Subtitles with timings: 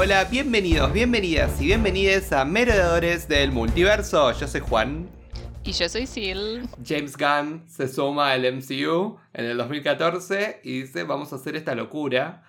[0.00, 4.30] hola, bienvenidos, bienvenidas y bienvenides a Merodeadores del Multiverso.
[4.30, 5.08] Yo soy Juan.
[5.64, 6.70] Y yo soy Sil.
[6.86, 11.74] James Gunn se suma al MCU en el 2014 y dice, vamos a hacer esta
[11.74, 12.44] locura.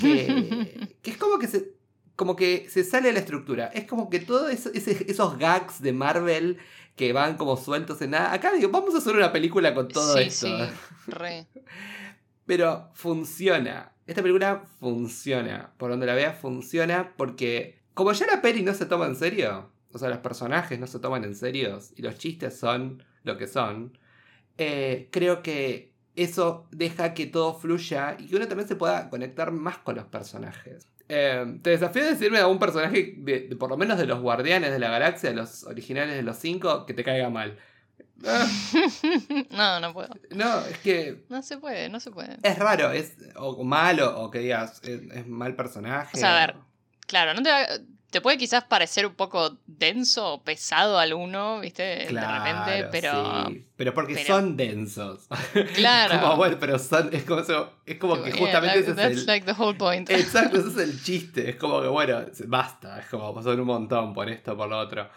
[0.00, 1.74] Que, que es como que se,
[2.16, 3.66] como que se sale de la estructura.
[3.74, 6.56] Es como que todos eso, esos gags de Marvel
[6.96, 8.32] que van como sueltos en nada.
[8.32, 10.46] Acá digo, vamos a hacer una película con todo esto.
[10.46, 10.72] Sí,
[11.08, 11.46] re.
[12.46, 13.92] Pero funciona.
[14.06, 15.72] Esta película funciona.
[15.76, 19.70] Por donde la veas, funciona porque, como ya la peli no se toma en serio,
[19.92, 23.46] o sea, los personajes no se toman en serio y los chistes son lo que
[23.46, 23.98] son,
[24.58, 29.52] eh, creo que eso deja que todo fluya y que uno también se pueda conectar
[29.52, 30.86] más con los personajes.
[31.08, 33.16] Eh, te desafío a decirme a un personaje,
[33.58, 36.86] por lo menos de los Guardianes de la Galaxia, de los originales de los cinco,
[36.86, 37.58] que te caiga mal.
[39.50, 40.08] no, no puedo.
[40.30, 41.24] No, es que.
[41.28, 42.36] No se puede, no se puede.
[42.42, 46.16] Es raro, es o malo, o que digas, es, mal personaje.
[46.16, 46.56] O sea, a ver,
[47.06, 47.50] claro, no te,
[48.10, 52.06] te puede quizás parecer un poco denso o pesado al uno, ¿viste?
[52.08, 53.46] Claro, de repente, pero.
[53.48, 53.66] Sí.
[53.76, 55.28] Pero porque son densos.
[55.74, 56.20] Claro.
[56.20, 57.10] como, bueno, pero son.
[57.12, 57.42] Es como,
[57.84, 59.26] es como que justamente ese that's es el.
[59.26, 60.08] like the whole point.
[60.08, 61.50] Exacto, ese es el chiste.
[61.50, 63.00] Es como que, bueno, basta.
[63.00, 65.08] Es como son un montón por esto, por lo otro.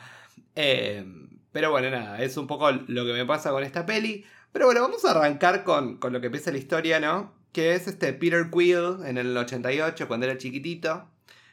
[0.55, 1.05] Eh,
[1.51, 4.25] pero bueno, nada, es un poco lo que me pasa con esta peli.
[4.51, 7.33] Pero bueno, vamos a arrancar con, con lo que empieza la historia, ¿no?
[7.51, 11.07] Que es este Peter Quill en el 88, cuando era chiquitito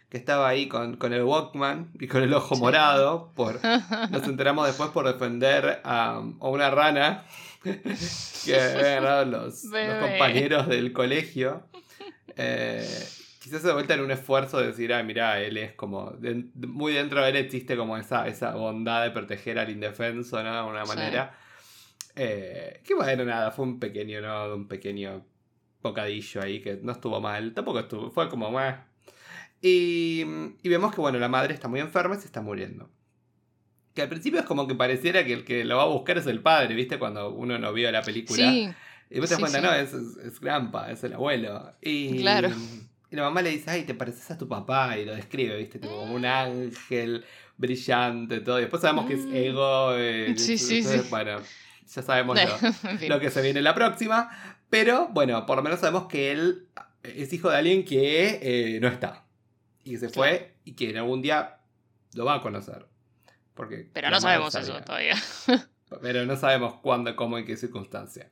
[0.08, 3.32] que estaba ahí con, con, el Walkman y con el ojo morado.
[3.34, 3.60] Por,
[4.10, 7.24] nos enteramos después por defender a, a una rana
[7.62, 11.64] que habían agarrado los, los, compañeros del colegio.
[12.36, 12.86] Eh,
[13.46, 16.10] quizás de vuelta en un esfuerzo de decir, ah, mira, él es como.
[16.18, 20.50] De, muy dentro de él existe como esa, esa bondad de proteger al indefenso, ¿no?
[20.50, 21.38] De alguna manera.
[22.16, 24.52] Eh, que bueno, nada, fue un pequeño, ¿no?
[24.52, 25.24] Un pequeño
[25.80, 27.54] bocadillo ahí que no estuvo mal.
[27.54, 28.80] Tampoco estuvo, fue como más.
[29.62, 30.24] Y,
[30.60, 32.90] y, vemos que, bueno, la madre está muy enferma y se está muriendo.
[33.94, 36.26] Que al principio es como que pareciera que el que lo va a buscar es
[36.26, 36.98] el padre, ¿viste?
[36.98, 38.50] Cuando uno no vio la película.
[38.50, 38.68] Sí.
[39.08, 41.76] Y después te sí, cuenta, no, es, es, es, Grampa, es el abuelo.
[41.80, 42.48] Y, claro.
[42.48, 44.98] Y la mamá le dice, ay, te pareces a tu papá.
[44.98, 45.78] Y lo describe, ¿viste?
[45.78, 47.24] Tipo, como un ángel
[47.56, 48.58] brillante, todo.
[48.58, 49.94] Y después sabemos que es ego.
[49.96, 51.00] Eh, sí, sí, sí.
[51.10, 51.40] Bueno,
[51.86, 52.36] ya sabemos
[52.82, 53.08] lo, en fin.
[53.08, 54.30] lo que se viene en la próxima.
[54.70, 56.68] Pero, bueno, por lo menos sabemos que él
[57.02, 59.24] es hijo de alguien que eh, no está
[59.84, 61.58] y que se fue y que en algún día
[62.14, 62.86] lo va a conocer.
[63.54, 64.74] Porque Pero no sabemos sabía.
[64.74, 65.14] eso todavía.
[66.02, 68.30] Pero no sabemos cuándo, cómo y qué circunstancia.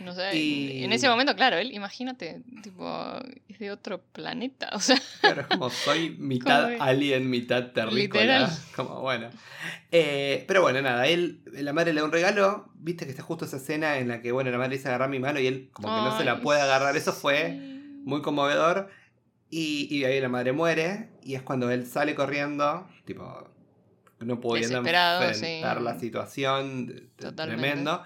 [0.00, 0.84] No sé, y...
[0.84, 3.18] en ese momento, claro, él, imagínate, tipo,
[3.48, 4.96] es de otro planeta, o sea...
[5.20, 8.22] Claro, es como soy mitad como alien, mitad terrícola.
[8.22, 8.50] Literal.
[8.74, 9.30] Como, bueno.
[9.92, 13.44] Eh, pero bueno, nada, él, la madre le da un regalo, viste que está justo
[13.44, 15.88] esa escena en la que, bueno, la madre dice agarrar mi mano y él como
[15.88, 18.00] que Ay, no se la puede agarrar, eso fue sí.
[18.04, 18.90] muy conmovedor.
[19.50, 23.48] Y, y ahí la madre muere y es cuando él sale corriendo, tipo,
[24.20, 25.60] no pudiendo enfrentar sí.
[25.62, 27.62] la situación, Totalmente.
[27.62, 28.02] tremendo,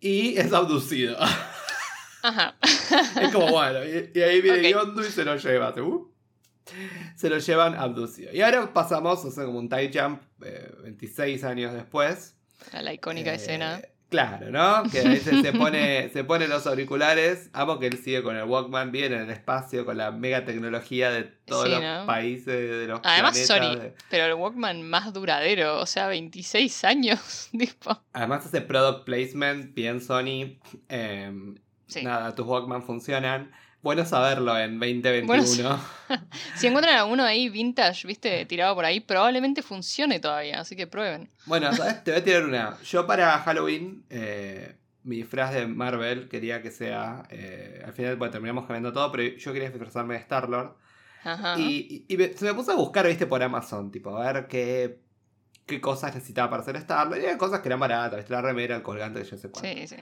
[0.00, 1.16] y es abducido.
[2.22, 2.54] Ajá.
[2.62, 4.72] es como, bueno, y, y ahí viene okay.
[4.72, 5.74] Yondu y se lo lleva.
[5.80, 6.10] Uh,
[7.16, 8.32] se lo llevan abducido.
[8.32, 12.36] Y ahora pasamos, o sea, como un tie jump eh, 26 años después.
[12.72, 13.82] A la icónica eh, escena.
[14.10, 14.82] Claro, ¿no?
[14.90, 17.48] Que ahí se, se, pone, se pone los auriculares.
[17.52, 21.12] Amo que él sigue con el Walkman bien en el espacio, con la mega tecnología
[21.12, 22.06] de todos sí, los ¿no?
[22.06, 23.94] países, de los Además, planetas, sorry, de...
[24.10, 28.02] pero el Walkman más duradero, o sea, 26 años, tipo.
[28.12, 30.58] Además hace product placement, bien Sony.
[30.88, 31.54] Eh,
[31.86, 32.02] sí.
[32.02, 33.52] Nada, tus Walkman funcionan.
[33.82, 35.26] Bueno saberlo en 2021.
[35.26, 35.80] Bueno,
[36.56, 41.30] si encuentran alguno ahí vintage, viste, tirado por ahí, probablemente funcione todavía, así que prueben.
[41.46, 42.04] Bueno, ¿sabes?
[42.04, 42.78] Te voy a tirar una.
[42.82, 47.22] Yo para Halloween, eh, mi disfraz de Marvel quería que sea.
[47.30, 50.76] Eh, al final, bueno, terminamos cambiando todo, pero yo quería disfrazarme de Star-Lord.
[51.56, 54.46] Y, y, y me, se me puso a buscar, viste, por Amazon, tipo, a ver
[54.46, 55.00] qué,
[55.66, 57.18] qué cosas necesitaba para ser Star-Lord.
[57.18, 59.68] Y había cosas que eran baratas, viste, la remera, el colgante, yo sé cuánto.
[59.70, 59.96] Sí, sí.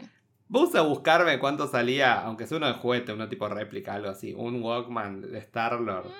[0.50, 4.32] Puse a buscarme cuánto salía, aunque sea uno de juguete, uno tipo réplica, algo así.
[4.34, 6.10] Un Walkman de Star-Lord.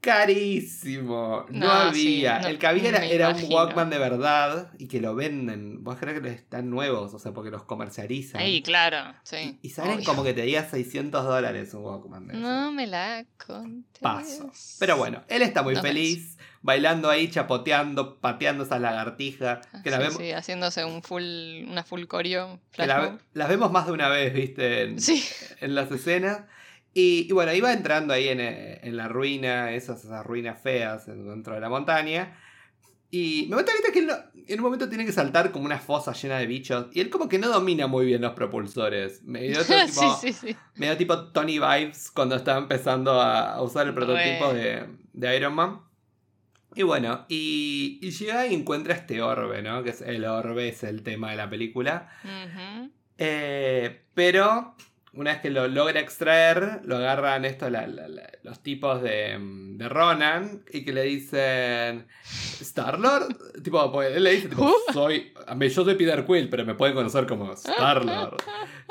[0.00, 1.44] Carísimo.
[1.50, 2.38] No, no había.
[2.38, 5.84] Sí, no, el que había era, era un Walkman de verdad y que lo venden.
[5.84, 8.40] Vos crees que están nuevos, o sea, porque los comercializan.
[8.40, 9.58] Ahí, claro, sí.
[9.60, 10.06] Y, y salen Obvio.
[10.06, 12.28] como que te diga 600 dólares un Walkman.
[12.28, 14.00] De no me la conté.
[14.00, 14.50] Paso.
[14.78, 16.38] Pero bueno, él está muy feliz.
[16.38, 16.46] Ves.
[16.62, 19.66] Bailando ahí, chapoteando, pateando esas lagartijas.
[19.82, 22.60] Que sí, la vemos, sí, haciéndose un full, una full coreo.
[22.76, 25.24] La, las vemos más de una vez, viste, en, sí.
[25.60, 26.42] en las escenas.
[26.92, 31.54] Y, y, bueno, iba entrando ahí en, en la ruina, esas, esas, ruinas feas dentro
[31.54, 32.36] de la montaña.
[33.12, 34.14] Y me gusta que él no-
[34.46, 36.86] en un momento tiene que saltar como una fosa llena de bichos.
[36.92, 39.22] Y él como que no domina muy bien los propulsores.
[39.24, 40.56] Medio, sí, tipo, sí, sí.
[40.76, 45.80] medio tipo Tony Vibes cuando estaba empezando a usar el prototipo de, de Iron Man.
[46.74, 49.82] Y bueno, y, y llega y encuentra este orbe, ¿no?
[49.82, 52.08] Que es el orbe, es el tema de la película.
[53.18, 54.74] Eh, pero
[55.12, 59.36] una vez que lo logra extraer, lo agarran esto, la- la- la- los tipos de,
[59.40, 62.06] de Ronan y que le dicen
[62.60, 63.62] Star-Lord.
[63.62, 64.92] Tipo, pues, él le dice, tipo, Uh.
[64.92, 68.36] soy, yo soy Peter Quill, pero me pueden conocer como Star-Lord.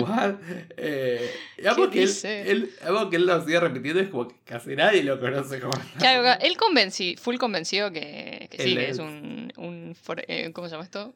[0.00, 0.34] What?
[0.76, 1.30] Eh,
[1.66, 4.74] algo ¿Qué que él, él- algo que él lo sigue repitiendo es como que casi
[4.76, 8.98] nadie lo conoce como Claro, él convenci full convencido que, que sí, que es- es
[8.98, 11.14] un, un for- eh, ¿cómo se llama esto?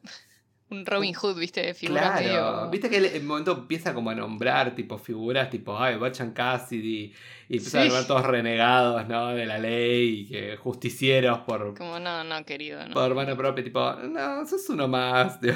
[0.69, 1.73] Un Robin Hood, ¿viste?
[1.73, 2.69] Figura Claro, medio...
[2.69, 7.13] viste que en un momento empieza como a nombrar tipo figuras tipo, ay, Bachan Cassidy
[7.47, 9.29] y empieza a nombrar todos renegados, ¿no?
[9.29, 12.93] De la ley y que justicieros por, Como, no, no, querido, no.
[12.93, 15.53] por mano propia, tipo, no, sos uno más, tío.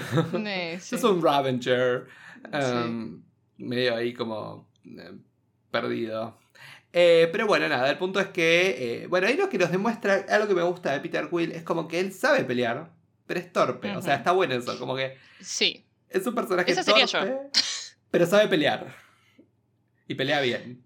[0.80, 0.98] Sí.
[0.98, 2.08] sos un Ravenger.
[2.54, 3.22] Um,
[3.58, 5.12] Medio ahí como eh,
[5.70, 6.38] perdido.
[6.94, 10.26] Eh, pero bueno, nada, el punto es que, eh, bueno, ahí lo que nos demuestra,
[10.30, 12.92] algo que me gusta de Peter Quill, es como que él sabe pelear,
[13.34, 16.84] pero es torpe, o sea, está bueno eso, como que Sí, es un personaje Esa
[16.84, 17.38] sería torpe,
[18.12, 18.94] pero sabe pelear.
[20.06, 20.84] Y pelea bien.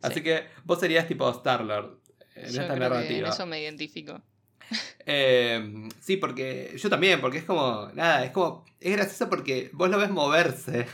[0.00, 0.22] Así Sí.
[0.22, 2.00] que vos serías tipo Star-Lord
[2.34, 3.28] en yo esta creo que narrativa.
[3.28, 4.22] en eso me identifico.
[5.04, 9.90] Eh, sí, porque yo también, porque es como, nada, es como, es gracioso porque vos
[9.90, 10.86] lo ves moverse.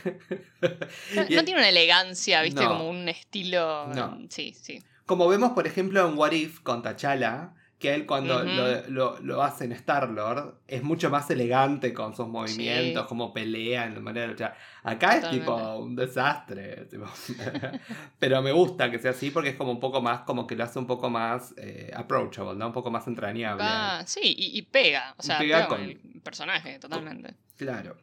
[0.61, 0.69] No,
[1.45, 2.61] tiene una elegancia, ¿viste?
[2.61, 2.69] No.
[2.71, 3.87] Como un estilo...
[3.87, 4.19] No.
[4.29, 4.83] Sí, sí.
[5.05, 9.41] Como vemos, por ejemplo, en What If con T'Challa, que él cuando lo, lo, lo
[9.41, 13.07] hace en Star-Lord es mucho más elegante con sus movimientos, Sí.
[13.07, 14.57] como pelea, en la manera de luchar.
[14.83, 16.85] Acá es tipo un desastre.
[16.91, 17.05] tipo.
[18.19, 20.63] Pero me gusta que sea así porque es como un poco más, como que lo
[20.65, 22.67] hace un poco más eh, approachable, ¿no?
[22.67, 23.63] Un poco más entrañable.
[23.63, 25.13] Va, sí, y, y pega.
[25.17, 27.35] O Y sea, pega pega, con con- el personaje, totalmente.
[27.57, 27.95] Claro.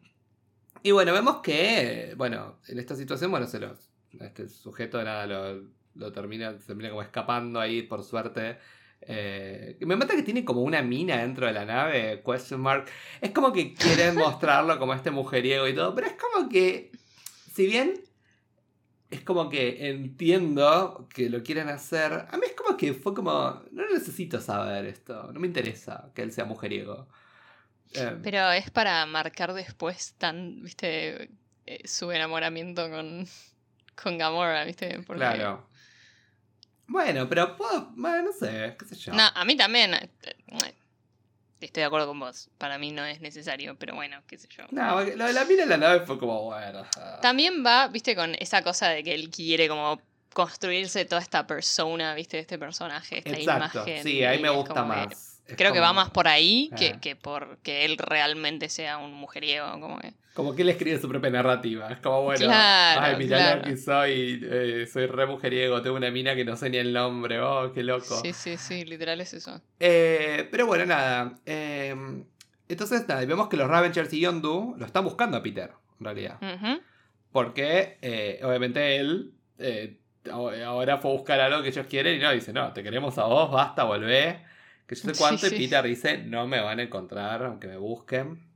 [0.82, 3.74] Y bueno, vemos que, bueno, en esta situación, bueno, se lo,
[4.20, 5.62] este sujeto nada lo,
[5.96, 8.58] lo termina, se termina como escapando ahí, por suerte.
[9.02, 12.86] Eh, me mata que tiene como una mina dentro de la nave, question mark.
[13.20, 16.90] Es como que quieren mostrarlo como este mujeriego y todo, pero es como que,
[17.54, 18.00] si bien
[19.10, 23.62] es como que entiendo que lo quieren hacer, a mí es como que fue como,
[23.70, 27.06] no necesito saber esto, no me interesa que él sea mujeriego.
[27.94, 31.30] Eh, Pero es para marcar después tan, viste,
[31.66, 33.26] eh, su enamoramiento con,
[34.02, 35.00] con Gamora, viste.
[35.06, 35.68] Porque- Claro.
[36.88, 39.12] Bueno, pero puedo, bueno, no sé, qué sé yo.
[39.12, 39.94] No, a mí también.
[39.94, 40.08] eh,
[41.60, 42.50] Estoy de acuerdo con vos.
[42.58, 44.64] Para mí no es necesario, pero bueno, qué sé yo.
[44.70, 46.84] No, de la mina en la nave fue como, bueno.
[47.22, 50.00] También va, viste, con esa cosa de que él quiere como
[50.34, 54.02] construirse toda esta persona, viste, este personaje, esta Exacto, imagen.
[54.02, 54.74] sí, ahí me gusta
[55.08, 55.16] que-
[55.56, 57.00] Creo que va más por ahí que, Ah.
[57.00, 59.70] que por que él realmente sea un mujeriego.
[59.80, 60.12] Como que...
[60.34, 61.88] Como que él escribe su propia narrativa.
[61.90, 63.60] Es como, bueno, Claro, ay, mirá claro.
[63.62, 66.92] lo que soy, eh, soy re mujeriego, tengo una mina que no sé ni el
[66.92, 68.20] nombre, oh, qué loco.
[68.22, 69.62] Sí, sí, sí, literal es eso.
[69.80, 71.34] Eh, pero bueno, nada.
[71.46, 71.94] eh,
[72.68, 75.70] entonces, nada, vemos que los Ravengers y Yondu lo están buscando a Peter,
[76.00, 76.38] en realidad.
[77.32, 79.32] Porque, eh, obviamente, él
[80.32, 83.24] ahora fue a buscar algo que ellos quieren y no, dice, no, te queremos a
[83.24, 84.44] vos, basta, volvé.
[84.86, 85.46] Que yo sé cuánto.
[85.48, 85.54] sí.
[85.56, 88.46] Y Peter dice, no me van a encontrar, aunque me busquen.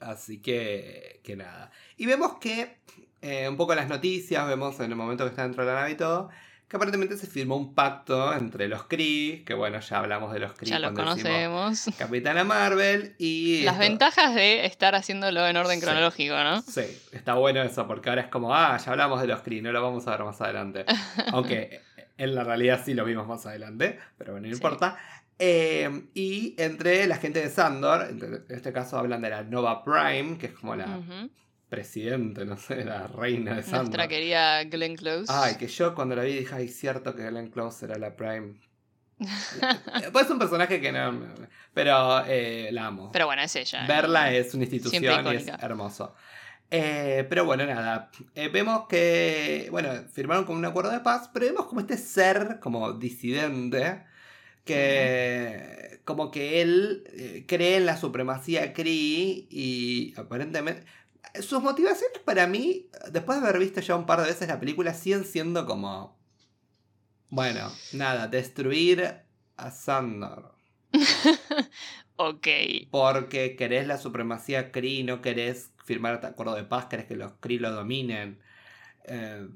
[0.00, 1.70] Así que, que nada.
[1.96, 2.78] Y vemos que,
[3.20, 5.80] eh, un poco en las noticias, vemos en el momento que está dentro de la
[5.80, 6.28] nave y todo,
[6.68, 10.52] que aparentemente se firmó un pacto entre los Kree, que bueno, ya hablamos de los
[10.52, 11.86] Kree Ya lo conocemos.
[11.98, 13.62] Capitana Marvel y...
[13.64, 15.84] Las esto- ventajas de estar haciéndolo en orden Sí.
[15.86, 16.62] cronológico, ¿no?
[16.62, 19.72] Sí, está bueno eso, porque ahora es como, ah, ya hablamos de los Kree, no
[19.72, 20.84] lo vamos a ver más adelante.
[21.32, 21.80] Aunque
[22.18, 24.58] en la realidad sí lo vimos más adelante, pero bueno, no Sí.
[24.58, 24.96] importa.
[25.38, 30.36] Eh, y entre la gente de Sandor, en este caso hablan de la Nova Prime,
[30.36, 31.30] que es como la Ujú.
[31.68, 33.82] presidente, no sé, la reina de Sandor.
[33.82, 35.26] Nuestra querida Glenn Close.
[35.28, 38.54] Ay, que yo cuando la vi dije, ay, cierto que Glenn Close era la Prime.
[40.12, 41.20] pues es un personaje que no.
[41.74, 43.10] Pero eh, la amo.
[43.12, 43.86] Pero bueno, es ella.
[43.86, 46.14] Verla es una institución y es hermoso.
[46.70, 48.10] Eh, pero bueno, nada.
[48.34, 52.58] Eh, vemos que, bueno, firmaron como un acuerdo de paz, pero vemos como este ser,
[52.60, 54.04] como disidente,
[54.68, 60.86] que como que él eh, cree en la supremacía Kree y aparentemente...
[61.42, 64.94] Sus motivaciones para mí, después de haber visto ya un par de veces la película,
[64.94, 66.18] siguen siendo como...
[67.30, 69.22] Bueno, nada, destruir
[69.56, 70.54] a Sandor.
[72.16, 72.48] Ok.
[72.90, 77.32] Porque querés la supremacía Kree, no querés firmar este acuerdo de paz, querés que los
[77.40, 78.40] Kree lo dominen.
[79.04, 79.48] eh,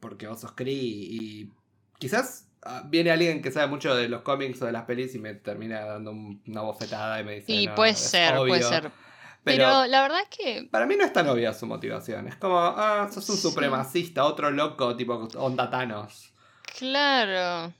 [0.00, 0.74] porque vos sos Kree.
[0.74, 1.52] Y
[1.98, 2.45] quizás
[2.86, 5.80] viene alguien que sabe mucho de los cómics o de las pelis y me termina
[5.84, 7.52] dando un- una bofetada y me dice.
[7.52, 8.68] Y "No, puede ser, puede obvio".
[8.68, 8.82] ser.
[9.44, 10.68] Pero, Pero, la verdad es que.
[10.70, 12.26] para mí no es tan obvia su motivación.
[12.26, 13.42] Es como, ah, sos un Sí.
[13.42, 16.32] supremacista, otro loco, tipo onda Thanos.
[16.78, 17.72] Claro.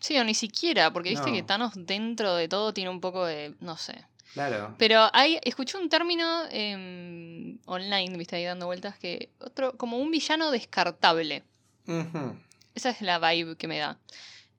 [0.00, 1.36] Sí, o ni siquiera, porque viste No.
[1.36, 3.54] que Thanos dentro de todo tiene un poco de.
[3.60, 4.04] no sé.
[4.34, 4.74] Claro.
[4.78, 10.10] Pero hay, escuché un término em, online, viste ahí dando vueltas, que otro, como un
[10.10, 11.44] villano descartable.
[11.86, 12.36] Ujú.
[12.74, 13.98] Esa es la vibe que me da.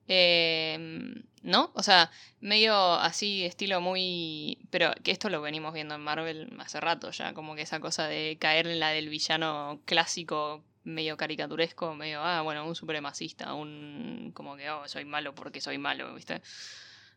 [0.06, 1.70] Em, ¿No?
[1.74, 4.58] O sea, medio así, estilo muy...
[4.70, 8.06] Pero que esto lo venimos viendo en Marvel hace rato ya, como que esa cosa
[8.08, 14.30] de caer en la del villano clásico, medio caricaturesco, medio, ah, bueno, un supremacista, un...
[14.34, 16.40] como que, oh, soy malo porque soy malo, ¿viste?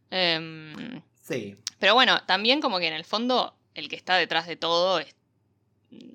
[0.09, 1.57] Em, Sí.
[1.79, 5.16] pero bueno, también como que en el fondo el que está detrás de todo es.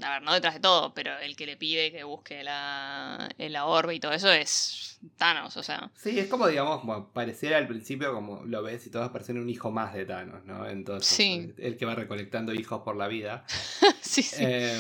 [0.03, 3.65] A ver, no detrás de todo, pero el que le pide que busque la, la
[3.65, 5.91] orbe y todo eso es Thanos, o sea.
[5.97, 9.49] Sí, es como, digamos, como pareciera al principio, como lo ves y todos parecen un
[9.49, 10.69] hijo más de Thanos, ¿no?
[10.69, 11.55] Entonces, Sí.
[11.59, 13.45] el que va recolectando hijos por la vida.
[14.03, 14.45] sí, sí.
[14.47, 14.79] Eh,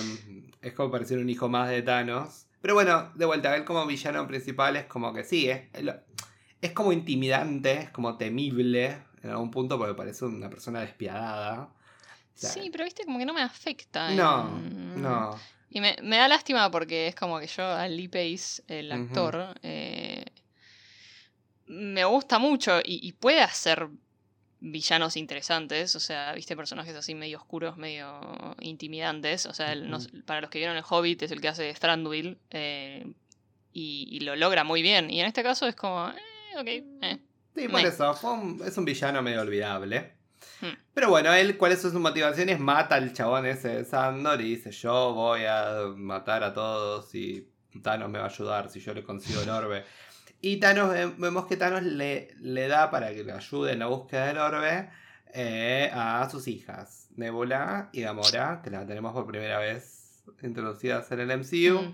[0.61, 2.47] es como parecer un hijo más de Thanos.
[2.61, 5.63] Pero bueno, de vuelta, él como villano principal es como que sí, es,
[6.61, 11.71] es como intimidante, es como temible en algún punto porque parece una persona despiadada.
[12.35, 14.11] Sí, pero viste, como que no me afecta.
[14.11, 15.39] No, en- no.
[15.71, 19.55] Y me, me da lástima porque es como que yo a Lee Pace, el actor,
[19.63, 20.25] eh,
[21.67, 23.89] me gusta mucho y, y puede hacer
[24.61, 28.21] villanos interesantes, o sea, viste personajes así medio oscuros, medio
[28.61, 31.73] intimidantes, o sea, el- no para los que vieron el Hobbit es el que hace
[31.75, 33.05] Thranduil eh,
[33.73, 36.67] y, y lo logra muy bien, y en este caso es como, eh, ok,
[37.03, 37.19] eh.
[37.57, 37.89] Sí, por Me.
[37.89, 40.13] eso, un- es un villano medio olvidable.
[40.61, 40.75] Hmm.
[40.95, 42.61] Pero bueno, él, ¿cuáles son sus motivaciones?
[42.61, 47.49] Mata al chabón ese de Sandor y dice, yo voy a matar a todos y
[47.83, 49.85] Thanos me va a ayudar si yo le consigo el orbe.
[50.41, 53.87] Y Thanos, eh, vemos que Thanos le, le da para que le ayude en la
[53.87, 54.91] búsqueda del orbe
[55.33, 61.21] eh, a sus hijas, Nebula y Gamora, que las tenemos por primera vez introducidas en
[61.21, 61.93] el MCU.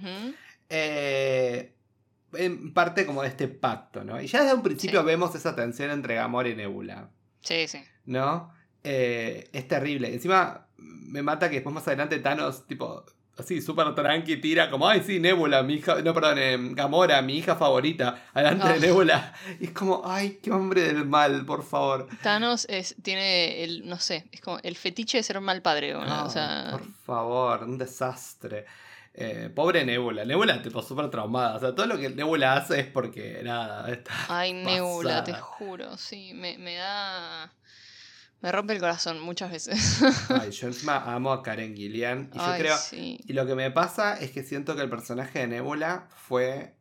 [0.70, 1.74] Eh,
[2.34, 4.20] en parte como de este pacto, ¿no?
[4.20, 5.06] Y ya desde un principio Sí.
[5.06, 7.08] vemos esa tensión entre Gamora y Nebula,
[7.40, 7.83] Sí, sí.
[8.07, 8.52] ¿no?
[8.85, 10.12] Eh, es terrible.
[10.12, 13.04] Encima me mata que después más adelante Thanos, tipo,
[13.37, 17.38] así, súper tranqui, tira como, ay, sí, Nebula, mi hija, no, perdón, eh, Gamora, mi
[17.38, 18.73] hija favorita, adelante Ah.
[18.75, 19.33] de Nebula.
[19.61, 22.09] Y es como, ay, qué hombre del mal, por favor.
[22.23, 25.92] Thanos es, tiene el, no sé, es como el fetiche de ser un mal padre,
[25.92, 26.02] ¿no?
[26.02, 28.66] Ay, o sea, por favor, un desastre.
[29.20, 30.25] Eh, pobre Nebula.
[30.25, 31.56] Nebula, tipo, súper traumada.
[31.56, 35.44] O sea, todo lo que Nebula hace es porque, nada, está Ay, Nebula, te pasada.
[35.50, 37.52] juro, sí, me, me da...
[38.40, 40.00] Me rompe el corazón muchas veces.
[40.30, 42.30] Ay, yo encima amo a Karen Gillian.
[42.32, 42.76] Y yo creo.
[42.76, 43.18] sí.
[43.26, 46.76] Y lo que me pasa es que siento que el personaje de Nebula fue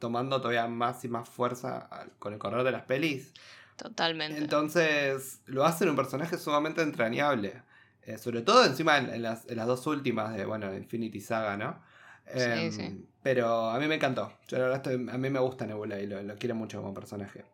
[0.00, 3.32] tomando todavía más y más fuerza con el correr de las pelis.
[3.76, 4.36] Totalmente.
[4.38, 7.62] Entonces, lo hacen un personaje sumamente entrañable.
[8.08, 11.58] Eh, sobre todo encima en, en las, en las dos últimas de, bueno, Infinity Saga,
[11.58, 11.78] ¿no?
[12.26, 13.04] Sí, Em, sí.
[13.22, 14.32] Pero a mí me encantó.
[14.48, 16.94] Yo la verdad estoy- a mí me gusta Nebula y lo, lo quiero mucho como
[16.94, 17.44] personaje.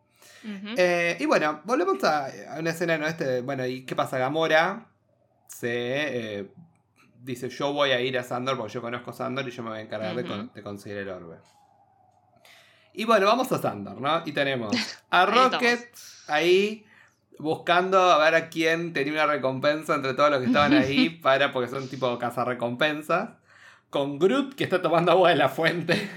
[0.77, 3.05] Eh, y bueno, volvemos a, a una escena, ¿no?
[3.07, 4.17] Este, bueno, ¿y qué pasa?
[4.17, 4.85] Gamora
[5.47, 6.47] se eh,
[7.21, 9.79] dice, yo voy a ir a Sandor porque yo conozco Sandor y yo me voy
[9.79, 10.53] a encargar de, con- Ujú.
[10.53, 11.37] de conseguir el orbe.
[12.93, 14.21] Y bueno, vamos a Sandor, ¿no?
[14.25, 14.73] Y tenemos
[15.09, 15.89] a Rocket
[16.27, 16.85] ahí
[17.39, 21.51] buscando a ver a quién tenía una recompensa entre todos los que estaban ahí para,
[21.51, 23.29] porque son tipo cazarrecompensas.
[23.89, 26.09] Con Groot que está tomando agua de la fuente.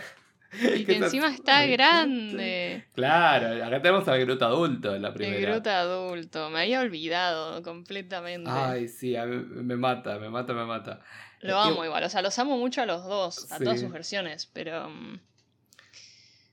[0.76, 2.86] y que encima está grande.
[2.94, 5.50] Claro, acá tenemos al Groot adulto en la El primera.
[5.52, 6.50] Groot adulto.
[6.50, 8.50] Me había olvidado completamente.
[8.50, 11.00] Ay, sí, a mí me mata, me mata, me mata.
[11.40, 12.02] Lo Eh, amo igual.
[12.02, 13.52] O sea, los amo mucho a los dos.
[13.52, 13.64] A Sí.
[13.64, 14.46] todas sus versiones.
[14.52, 14.88] Pero.
[14.88, 15.20] mm,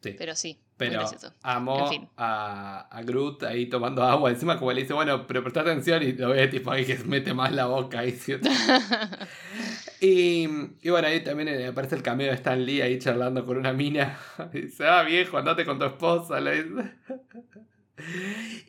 [0.04, 0.60] Sí, Pero sí.
[0.78, 1.06] Pero
[1.42, 2.10] amo En fin.
[2.18, 4.30] a, a Groot ahí tomando agua.
[4.30, 7.06] Encima, como le dice, bueno, pero presta atención y lo ve tipo ahí que se
[7.06, 8.18] mete más la boca ahí.
[10.02, 10.48] y,
[10.82, 13.74] y bueno, ahí también eh, aparece el cameo de Stan Lee ahí charlando con una
[13.74, 14.20] mina.
[14.54, 16.42] Y dice, ah, viejo, andate con tu esposa.
[16.42, 16.92] le dice.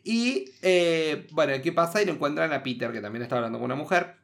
[0.05, 2.01] y eh, bueno, ¿qué pasa?
[2.01, 4.15] Y lo encuentran a Peter, que también está hablando con una mujer.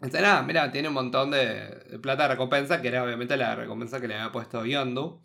[0.00, 3.56] Dice, nada, mira, tiene un montón de, de plata de recompensa, que era obviamente la
[3.56, 5.20] recompensa que le había puesto Yondu.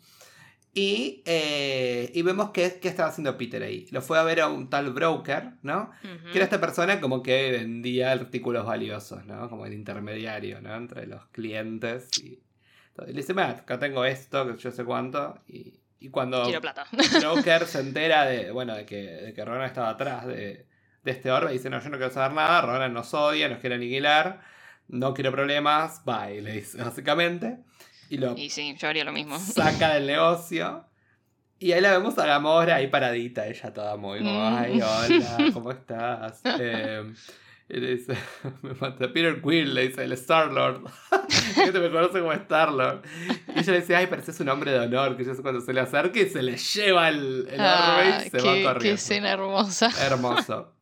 [0.72, 3.86] Y, eh, y vemos que, que estaba haciendo Peter ahí.
[3.90, 5.90] Lo fue a ver a un tal broker, ¿no?
[6.30, 9.50] Que era esta persona como que vendía artículos valiosos, ¿no?
[9.50, 10.74] Como el intermediario, ¿no?
[10.76, 12.08] Entre los clientes.
[12.22, 12.40] Y,
[13.06, 15.40] y le dice, mira, acá tengo esto, que yo sé cuánto.
[15.48, 16.86] Y, y cuando plata.
[17.18, 20.66] Broker se entera de, bueno, de que, de que Ronan estaba atrás de,
[21.02, 23.74] de este orbe dice, no, yo no quiero saber nada, Ronan nos odia, nos quiere
[23.74, 24.40] aniquilar,
[24.88, 27.58] no quiero problemas, bye, le dice básicamente.
[28.10, 29.38] Y lo y sí, yo haría lo mismo.
[29.38, 30.84] saca del negocio.
[31.58, 34.56] Y ahí la vemos a Gamora ahí paradita, ella toda muy como, Mm.
[34.58, 36.40] ay, hola, ¿cómo estás?
[36.60, 37.12] Eh,
[37.68, 38.14] y le dice,
[38.62, 40.90] me mata Peter Quill, le dice el Star-Lord.
[41.54, 43.02] que te me conoce como Star-Lord.
[43.54, 45.42] Y ella le dice, ay, pero ese es un hombre de honor, que yo sé
[45.42, 48.38] cuando se le acerca y se le lleva el, el Ah, orbe y se qué,
[48.38, 48.94] va qué corriendo.
[48.96, 49.90] escena hermosa.
[50.04, 50.72] Hermoso.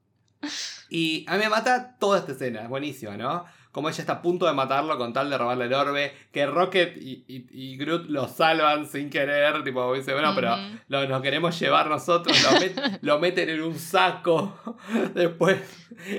[0.88, 3.44] Y a mí me mata toda esta escena, es buenísima, ¿no?
[3.72, 6.96] Como ella está a punto de matarlo con tal de robarle el orbe, que Rocket
[6.96, 10.56] y, y- y Groot lo salvan sin querer, tipo, dice, bueno, pero
[10.88, 14.58] lo, nos queremos llevar nosotros, lo, met- lo meten en un saco,
[15.14, 15.58] después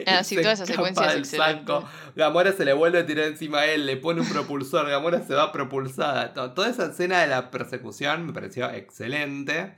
[0.06, 1.84] Ah, sí, se toda esa secuencia es del saco,
[2.16, 5.34] Gamora se le vuelve a tirar encima a él, le pone un propulsor, Gamora se
[5.34, 9.74] va propulsada, To- toda esa escena de la persecución me pareció excelente.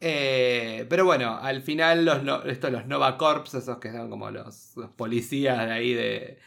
[0.00, 4.30] Eh, pero bueno, al final los, no- estos, los Nova Corps, esos que son como
[4.30, 6.38] los, los policías de ahí de,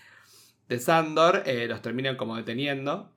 [0.70, 3.12] de Sandor, eh, los terminan como deteniendo.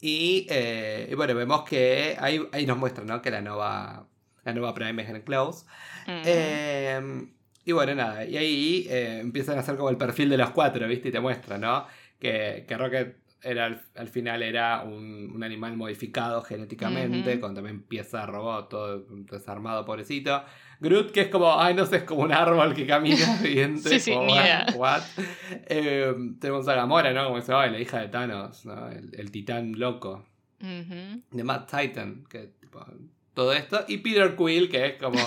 [0.00, 3.22] Y, eh, y bueno, vemos que ahí, ahí nos muestran ¿no?
[3.22, 4.08] que la Nova,
[4.44, 5.64] la Nova Prime es en Close.
[6.22, 7.00] Eh,
[7.64, 10.86] y bueno, nada, y ahí eh, empiezan a hacer como el perfil de los cuatro,
[10.88, 11.10] ¿viste?
[11.10, 11.86] Y te muestran, ¿no?
[12.18, 17.40] Que, que Rocket era, al, al final era un, un animal modificado genéticamente, Ujú.
[17.40, 20.44] con también pieza robot, todo desarmado, pobrecito.
[20.82, 23.88] Groot, que es como, ay, no sé, es como un árbol que camina, evidente.
[23.88, 24.66] Sí, sí, ni idea.
[24.74, 25.02] what?
[25.66, 27.24] Eh, tenemos a Gamora, ¿no?
[27.24, 28.88] Como dice, ay, la hija de Thanos, ¿no?
[28.90, 30.26] El, el titán loco
[30.60, 31.22] Ujú.
[31.30, 32.84] de Matt Titan, que tipo,
[33.34, 35.18] todo esto, y Peter Quill, que es como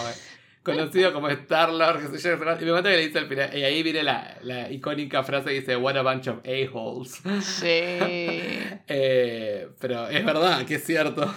[0.64, 3.64] conocido como Star-Lord, que se llama, y me mata que le dice al final, y
[3.64, 7.22] ahí viene la, la icónica frase que dice, what a bunch of a-holes.
[7.42, 7.66] Sí.
[8.88, 11.34] Eh, pero es verdad que es cierto.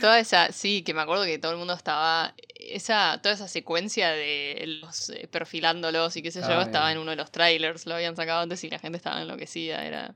[0.00, 2.34] Toda esa, sí, que me acuerdo que todo el mundo estaba.
[2.70, 6.98] Esa, toda esa secuencia de los eh, perfilándolos y qué sé yo, Ah, estaba en
[6.98, 9.84] uno de los trailers, lo habían sacado antes y la gente estaba enloquecida.
[9.84, 10.14] Era.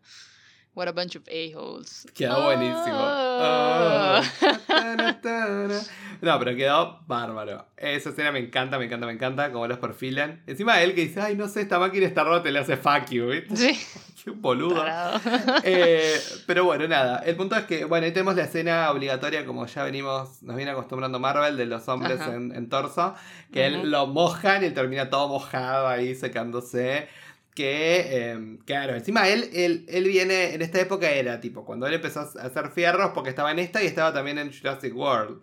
[0.77, 2.07] What a bunch of a-holes.
[2.15, 2.99] Quedó buenísimo.
[2.99, 4.23] Ah.
[4.43, 5.69] Oh.
[6.21, 7.65] No, pero quedó bárbaro.
[7.79, 10.43] Esa escena me encanta, me encanta, me encanta, como los perfilan.
[10.47, 13.27] Encima él que dice, ay, no sé, esta máquina está rota, le hace fuck you,
[13.29, 13.57] ¿viste?
[13.57, 13.81] Sí,
[14.25, 14.85] Qué boludo.
[15.65, 17.23] Eh, pero bueno, nada.
[17.25, 20.73] El punto es que, bueno, ahí tenemos la escena obligatoria, como ya venimos, nos viene
[20.73, 23.15] acostumbrando Marvel, de los hombres en, en torso,
[23.51, 23.81] que Ujú.
[23.83, 27.09] él lo mojan y él termina todo mojado ahí secándose.
[27.57, 31.95] Que, eh, claro, encima él, él, él viene, en esta época era tipo, cuando él
[31.95, 35.43] empezó a hacer fierros, porque estaba en esta y estaba también en Jurassic World.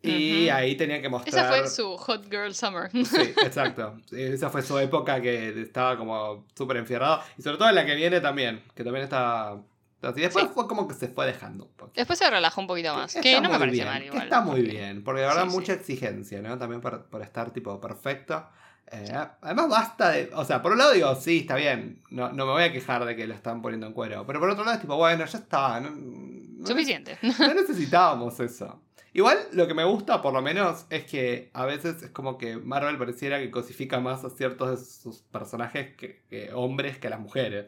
[0.00, 0.56] Y Ujú.
[0.56, 1.34] ahí tenía que mostrar.
[1.34, 2.88] Esa fue su Hot Girl Summer.
[2.92, 3.96] Sí, exacto.
[4.12, 7.20] Esa fue su época que estaba como súper enfierrado.
[7.36, 9.54] Y sobre todo en la que viene también, que también está...
[10.02, 10.20] así.
[10.20, 10.50] Después Sí.
[10.54, 11.92] fue como que se fue dejando un poco.
[11.96, 13.12] Después se relajó un poquito más.
[13.12, 14.22] Que Que no me parece bien, mal que igual.
[14.22, 15.80] está muy porque- bien, porque la verdad Sí, mucha sí.
[15.80, 16.56] exigencia, ¿no?
[16.56, 18.46] También por, por estar tipo perfecto.
[18.90, 20.30] Eh, además basta de...
[20.34, 23.04] O sea, por un lado digo, sí, está bien, no, no me voy a quejar
[23.04, 24.26] de que lo están poniendo en cuero.
[24.26, 25.80] Pero por otro lado es tipo, bueno, ya está.
[25.80, 27.18] No, no- Suficiente.
[27.22, 28.82] no necesitábamos eso.
[29.12, 32.56] Igual lo que me gusta, por lo menos, es que a veces es como que
[32.56, 37.10] Marvel pareciera que cosifica más a ciertos de sus personajes que, que hombres que a
[37.10, 37.66] las mujeres.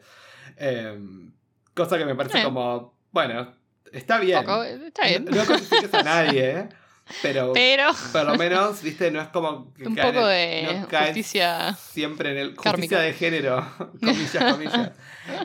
[0.57, 0.99] Eh,
[1.75, 2.43] cosa que me parece Eh.
[2.43, 3.53] como, bueno,
[3.91, 4.39] está bien.
[4.45, 5.25] Poco, está bien.
[5.25, 6.69] No, no cosifiques a nadie, ¿eh?
[7.21, 11.73] Pero, Pero por lo menos, viste, no es como que un poco de no justicia.
[11.73, 12.71] siempre en el kármica.
[12.71, 13.67] justicia de género,
[13.99, 14.91] comillas, comillas.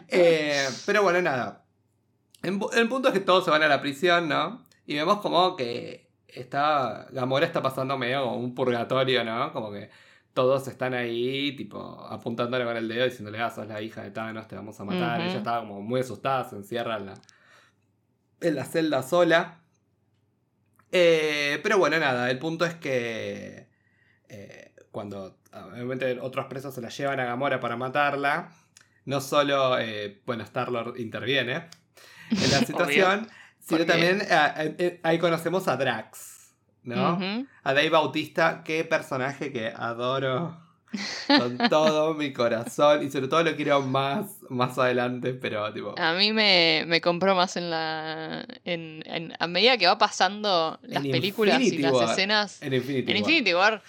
[0.08, 1.64] Eh, pero bueno, nada.
[2.42, 4.64] El, pu- el punto es que todos se van a la prisión, ¿no?
[4.86, 9.52] Y vemos como que está Gamora está pasando medio como un purgatorio, ¿no?
[9.52, 9.90] Como que
[10.34, 14.46] todos están ahí, tipo, apuntándole con el dedo, diciéndole, ah, sos la hija de Thanos,
[14.46, 15.20] te vamos a matar.
[15.22, 17.14] Ella estaba como muy asustada, se encierra en la,
[18.42, 19.60] en la celda sola.
[20.98, 23.66] Eh, pero bueno, nada, el punto es que
[24.28, 28.50] eh, cuando obviamente otros presos se la llevan a Gamora para matarla,
[29.04, 31.68] no solo, eh, bueno, Star-Lord interviene
[32.30, 33.28] en la situación,
[33.60, 34.22] sino también
[35.02, 36.54] ahí conocemos a Drax,
[36.84, 37.18] ¿no?
[37.62, 40.65] A Dave Bautista, qué personaje que adoro
[41.26, 45.94] con todo mi corazón y sobre todo lo quiero más, más adelante, pero tipo...
[45.98, 48.46] A mí me, me compró más en la.
[48.64, 52.10] En, en- a medida que va pasando las En películas y las War.
[52.10, 52.62] escenas.
[52.62, 53.16] En Infinity En War.
[53.30, 53.82] Infinity War.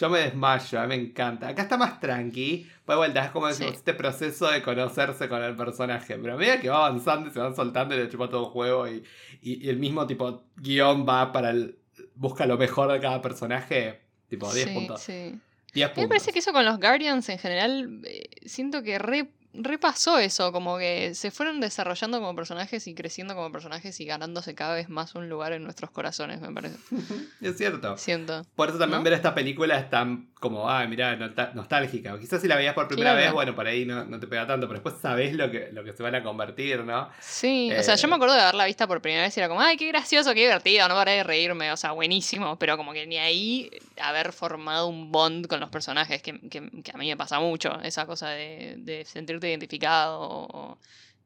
[0.00, 1.48] Yo me desmayo, a mí me encanta.
[1.48, 2.66] Acá está más tranqui.
[2.84, 3.64] Pues vuelta, es como Sí.
[3.64, 6.16] este proceso de conocerse con el personaje.
[6.16, 8.50] Pero a medida que va avanzando y se van soltando y le chupa todo el
[8.50, 9.02] juego y,
[9.42, 11.76] y- y el mismo tipo guion va para el.
[12.14, 14.00] busca lo mejor de cada personaje.
[14.28, 15.00] Tipo 10 sí, puntos.
[15.02, 15.34] sí.
[15.74, 18.00] 10 A mí me parece que eso con los Guardians en general.
[18.04, 20.52] eh, siento que re, repasó eso.
[20.52, 24.88] Como que se fueron desarrollando como personajes y creciendo como personajes y ganándose cada vez
[24.88, 26.76] más un lugar en nuestros corazones, me parece.
[27.40, 27.96] es cierto.
[27.98, 28.46] Siento.
[28.54, 29.04] Por eso también ¿No?
[29.04, 31.16] ver esta película es tan como, ay, mirá,
[31.54, 32.14] nostálgica.
[32.14, 33.24] O quizás si la veías por primera Claro.
[33.24, 35.82] vez, bueno, por ahí no, no te pega tanto, pero después sabés lo que, lo
[35.84, 37.08] que se van a convertir, ¿no?
[37.20, 38.16] Sí, o sea, yo me Eh.
[38.16, 40.88] acuerdo de haberla vista por primera vez y era como, ay, qué gracioso, qué divertido,
[40.88, 43.70] no paré de reírme, o sea, buenísimo, pero como que ni ahí
[44.00, 47.80] haber formado un bond con los personajes, que, que- que a mí me pasa mucho,
[47.82, 50.78] esa cosa de, de sentirte identificado o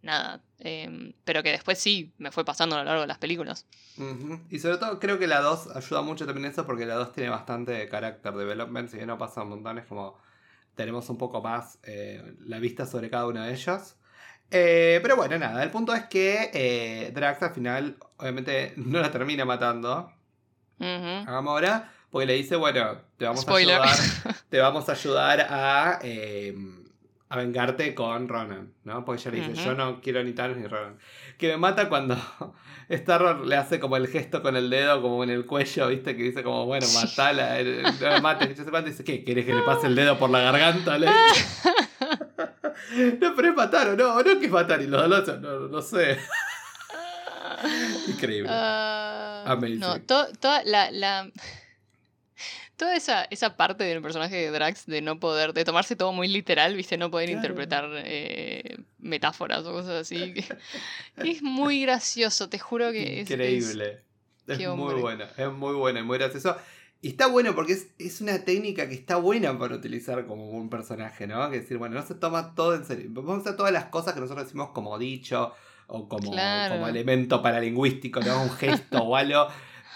[0.02, 3.66] nada, em, pero que después sí me fue pasando a lo largo de las películas.
[4.50, 7.30] Y sobre todo creo que la 2 ayuda mucho también eso porque la 2 tiene
[7.30, 10.16] bastante character development, si bien no pasa un montón, es como
[10.74, 13.96] tenemos un poco más eh, la vista sobre cada uno de ellos.
[14.50, 19.10] Eh, pero bueno, nada, el punto es que eh, Drax al final obviamente no la
[19.10, 20.12] termina matando
[20.78, 20.86] Ujú.
[20.86, 23.80] a Gamora porque le dice, bueno, te vamos Spoiler.
[23.80, 23.98] a ayudar,
[24.50, 26.54] te vamos a ayudar a, eh,
[27.32, 29.06] a vengarte con Ronan, ¿no?
[29.06, 30.98] Porque ella le dice, yo no quiero ni Thanos ni Ronan.
[31.38, 32.14] Que me mata cuando
[32.90, 36.14] Starro le hace como el gesto con el dedo como en el cuello, ¿viste?
[36.14, 39.24] Que dice como, bueno, matala, eh, no la mates, y dice, ¿qué?
[39.24, 40.98] ¿Querés que le pase el dedo por la garganta?
[40.98, 41.06] Le
[43.20, 45.80] no, pero es matar o no, no que es matar, y los dos, no, no
[45.80, 46.18] sé.
[48.08, 48.50] Increíble.
[48.52, 49.78] Ah, Amazing.
[49.80, 51.30] No, to- toda la, la-
[52.82, 56.26] Toda esa, esa parte del personaje de Drax de no poder, de tomarse todo muy
[56.26, 57.38] literal, viste, no poder Claro.
[57.38, 60.34] interpretar eh, metáforas o cosas así.
[60.34, 60.44] que-
[61.16, 63.30] es muy gracioso, te juro que es-.
[63.30, 64.00] Increíble.
[64.48, 66.56] Es, muy bueno, es muy bueno y muy gracioso.
[67.00, 70.68] Y está bueno porque es, es una técnica que está buena para utilizar como un
[70.68, 71.48] personaje, ¿no?
[71.50, 73.06] Que decir, bueno, no se toma todo en serio.
[73.10, 75.52] Vamos a hacer todas las cosas que nosotros decimos como dicho
[75.86, 76.74] o como, Claro.
[76.74, 78.42] como elemento paralingüístico, ¿no?
[78.42, 79.46] Un gesto o algo.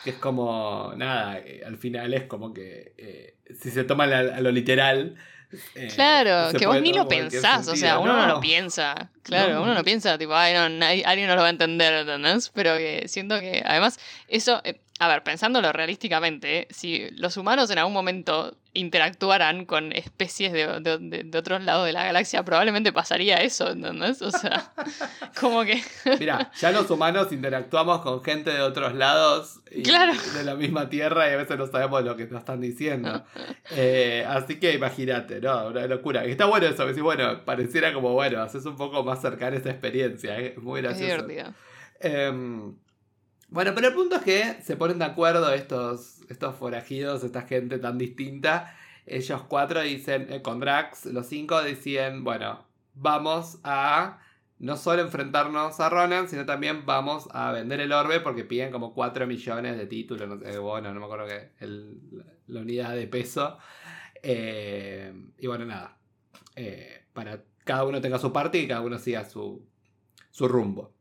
[0.06, 4.36] Que es como, nada, eh, al final es como que eh, si se toma la-
[4.36, 5.16] a lo literal.
[5.74, 9.10] eh, Claro, que vos ni lo pensás, o sea, uno no, lo piensa.
[9.22, 9.62] Claro, No.
[9.62, 12.50] uno no piensa, tipo, ay, no, nadie- alguien no lo va a entender, ¿entendés?
[12.54, 17.70] Pero que siento que, además, eso, eh, a ver, pensándolo realísticamente, eh, si los humanos
[17.70, 22.42] en algún momento interactuaran con especies de, de- de- de otros lados de la galaxia,
[22.44, 24.20] probablemente pasaría eso, ¿entendés?
[24.22, 24.72] O sea,
[25.40, 25.82] como que...
[26.18, 30.12] Mira, ya los humanos interactuamos con gente de otros lados y Claro.
[30.34, 33.24] de la misma tierra y a veces no sabemos lo que nos están diciendo.
[33.72, 35.66] Eh, así que imagínate, ¿no?
[35.66, 36.24] Una locura.
[36.26, 39.56] Y está bueno eso, que sí, bueno, pareciera como, bueno, haces un poco más cercana
[39.56, 40.54] esa experiencia, ¿eh?
[40.56, 41.26] es muy Es gracioso.
[41.26, 41.52] divertido.
[43.56, 47.78] Bueno, pero el punto es que se ponen de acuerdo estos, estos forajidos, esta gente
[47.78, 48.76] tan distinta.
[49.06, 54.18] Ellos cuatro dicen, eh, con Drax, los cinco deciden, bueno, vamos a
[54.58, 58.92] no solo enfrentarnos a Ronan, sino también vamos a vender el orbe porque piden como
[58.92, 61.98] 4 millones de títulos, no sé, bueno, no me acuerdo que el-
[62.48, 63.56] la unidad de peso.
[64.22, 65.96] Eh, y bueno, nada,
[66.56, 69.66] eh, para cada uno tenga su parte y cada uno siga su,
[70.30, 70.95] su rumbo.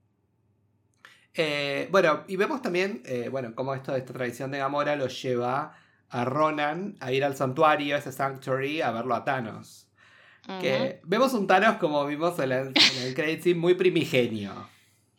[1.37, 5.07] Eh, bueno, y vemos también, eh, bueno, cómo esto de esta tradición de Gamora lo
[5.07, 5.75] lleva
[6.09, 9.87] a Ronan a ir al santuario, ese sanctuary, a verlo a Thanos.
[10.61, 14.69] Que vemos un Thanos como vimos en, la- en el credit scene muy primigenio.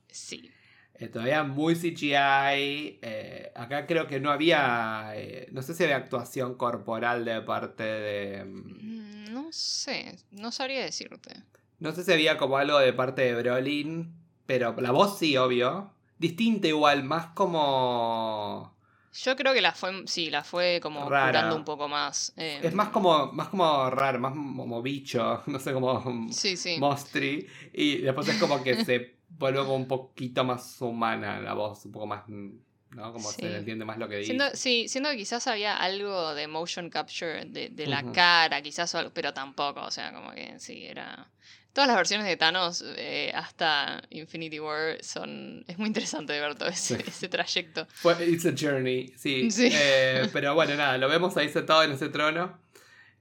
[0.08, 0.50] Sí.
[0.94, 3.00] Eh, todavía muy CGI.
[3.02, 5.10] eh, acá creo que no había.
[5.16, 8.44] eh, no sé si había actuación corporal de parte de.
[8.44, 11.34] Mm, No sé, no sabría decirte.
[11.80, 14.14] No sé si había como algo de parte de Brolin.
[14.46, 15.92] Pero la voz sí, obvio.
[16.18, 18.74] Distinta igual, más como.
[19.12, 22.32] Yo creo que la fue, sí, la fue como curando un poco más.
[22.36, 23.32] eh, Es más como.
[23.32, 25.42] Más como raro, más como bicho.
[25.46, 26.28] No sé, como.
[26.32, 26.76] Sí, sí.
[26.78, 27.46] Mostri.
[27.72, 31.84] Y después es como que se vuelve como un poquito más humana la voz.
[31.86, 32.24] Un poco más.
[32.28, 33.12] ¿No?
[33.12, 33.42] Como Sí.
[33.42, 34.26] se le entiende más lo que dice.
[34.26, 38.12] Siendo, sí, siendo que quizás había algo de motion capture de, de la Ujú.
[38.12, 41.30] cara, quizás, pero tampoco, o sea, como que sí, era...
[41.76, 45.62] Todas las versiones de Thanos eh, hasta Infinity War son...
[45.68, 47.04] Es muy interesante de ver todo ese, Sí.
[47.06, 47.86] ese trayecto.
[47.92, 49.50] Fue It's a Journey, sí.
[49.50, 49.68] Sí.
[49.70, 52.58] Eh, pero bueno, nada, lo vemos ahí sentado en ese trono.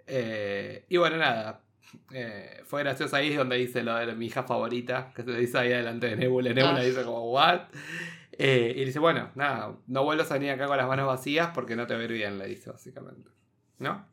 [0.08, 1.60] Eh, y bueno, nada.
[2.66, 6.08] fue gracioso ahí donde dice lo de mi hija favorita, que se dice ahí delante
[6.08, 6.54] de Nebula.
[6.54, 6.84] Nebula Ah.
[6.84, 7.64] dice como, ¿what?
[8.40, 11.88] Y dice, bueno, nada, no vuelvas a venir acá con las manos vacías porque no
[11.88, 13.30] te va a ir bien, le dice básicamente.
[13.80, 14.08] ¿No?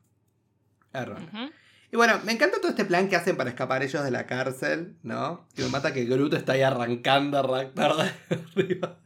[0.93, 1.21] Error.
[1.93, 4.97] Y bueno, me encanta todo este plan que hacen para escapar ellos de la cárcel,
[5.03, 5.47] ¿no?
[5.55, 7.41] Que me mata que Groot está ahí arrancando a
[8.55, 8.97] arriba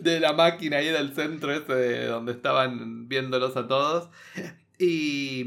[0.00, 4.08] de la máquina ahí del centro ese de donde estaban viéndolos a todos.
[4.78, 5.44] Y,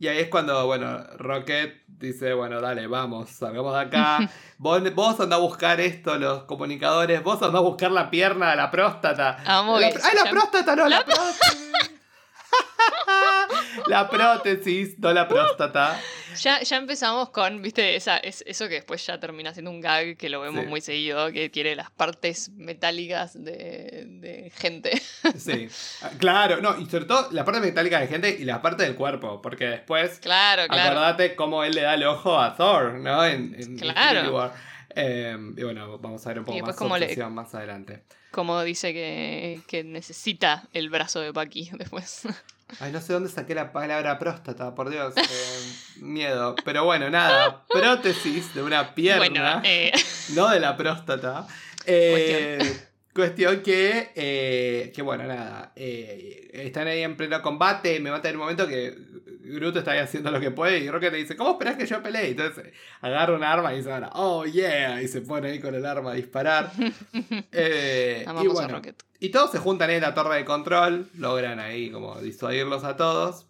[0.00, 4.18] y ahí es cuando, bueno, Rocket dice, bueno, dale, vamos, salgamos de acá.
[4.58, 8.56] Vos, vos andá a buscar esto, los comunicadores, vos andá a buscar la pierna de
[8.56, 9.38] la próstata.
[9.46, 11.54] Amo La- ¡Ay, la próstata, no, la próstata!
[13.86, 16.00] la prótesis, no la próstata.
[16.40, 20.16] Ya, ya empezamos con, viste, esa, es, eso que después ya termina siendo un gag
[20.16, 20.68] que lo vemos Sí.
[20.68, 25.00] muy seguido, que quiere las partes metálicas de, de gente.
[25.36, 25.68] Sí,
[26.02, 28.94] Ah, claro, no, y sobre todo la parte metálica de gente y la parte del
[28.94, 30.90] cuerpo, porque después, Claro, claro.
[31.00, 33.24] acordate cómo él le da el ojo a Thor, ¿no?
[33.24, 34.10] En, en Claro.
[34.20, 34.52] Infinity War.
[34.94, 38.02] Eh, y bueno, vamos a ver un poco más cómo su le- más adelante.
[38.32, 42.22] Como dice que, que necesita el brazo de Paki después.
[42.78, 45.14] Ay, no sé dónde saqué la palabra próstata, por Dios.
[45.16, 46.54] eh, miedo.
[46.64, 47.64] Pero bueno, nada.
[47.68, 49.18] Prótesis de una pierna.
[49.18, 49.92] Bueno, eh,
[50.34, 51.46] no de la próstata.
[51.86, 55.72] Eh, cuestión que, eh, que bueno, nada.
[55.76, 57.98] eh, están ahí en pleno combate.
[58.00, 58.94] Me mata en un momento que
[59.42, 60.78] Groot está ahí haciendo lo que puede.
[60.78, 62.30] Y Rocket le dice: ¿Cómo esperás que yo pelee?
[62.30, 65.02] Entonces agarra un arma y dice: ahora, Oh yeah.
[65.02, 66.70] Y se pone ahí con el arma a disparar.
[67.52, 69.02] Eh, a Rocket.
[69.18, 73.46] y todos se juntan en la torre de control, logran ahí como disuadirlos a todos.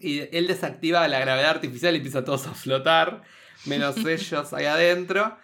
[0.00, 3.22] Y él desactiva la gravedad artificial y empieza a todos a flotar,
[3.66, 5.36] menos ellos ahí adentro.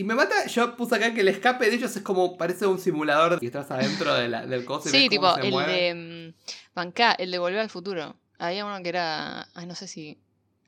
[0.00, 2.78] Y me mata, yo puse acá que el escape de ellos es como, parece un
[2.78, 5.72] simulador que estás adentro de la- del y Sí, tipo, el mueve.
[5.72, 5.94] de.
[5.94, 6.34] mm,
[6.74, 8.16] Banca, el de Volver al Futuro.
[8.38, 9.46] Había uno que era.
[9.52, 10.18] Ay, no sé si.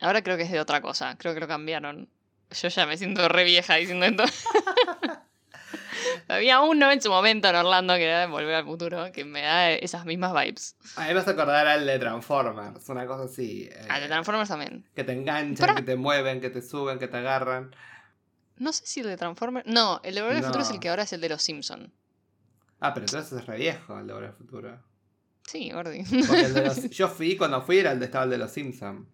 [0.03, 1.17] Ahora creo que es de otra cosa.
[1.17, 2.11] Creo que lo cambiaron.
[2.51, 4.25] Yo ya me siento re vieja diciendo esto.
[6.29, 9.41] Había uno en su momento en Orlando que era de Volver al Futuro, que me
[9.41, 10.77] da esas mismas vibes.
[10.97, 13.69] A mí me vas a acordar al de Transformers, una cosa así.
[13.73, 14.85] eh, Ah, de Transformers también.
[14.95, 17.75] que te enganchan, que te mueven, que te suben, que te agarran.
[18.63, 19.67] No sé si el de Transformers.
[19.67, 21.91] No, el de Volver al Futuro es el que ahora es el de los Simpsons.
[22.81, 24.79] Ah, pero entonces es re viejo el de Volver al Futuro.
[25.47, 29.07] Sí, los- yo fui, cuando fui era el de estaba el de los Simpsons.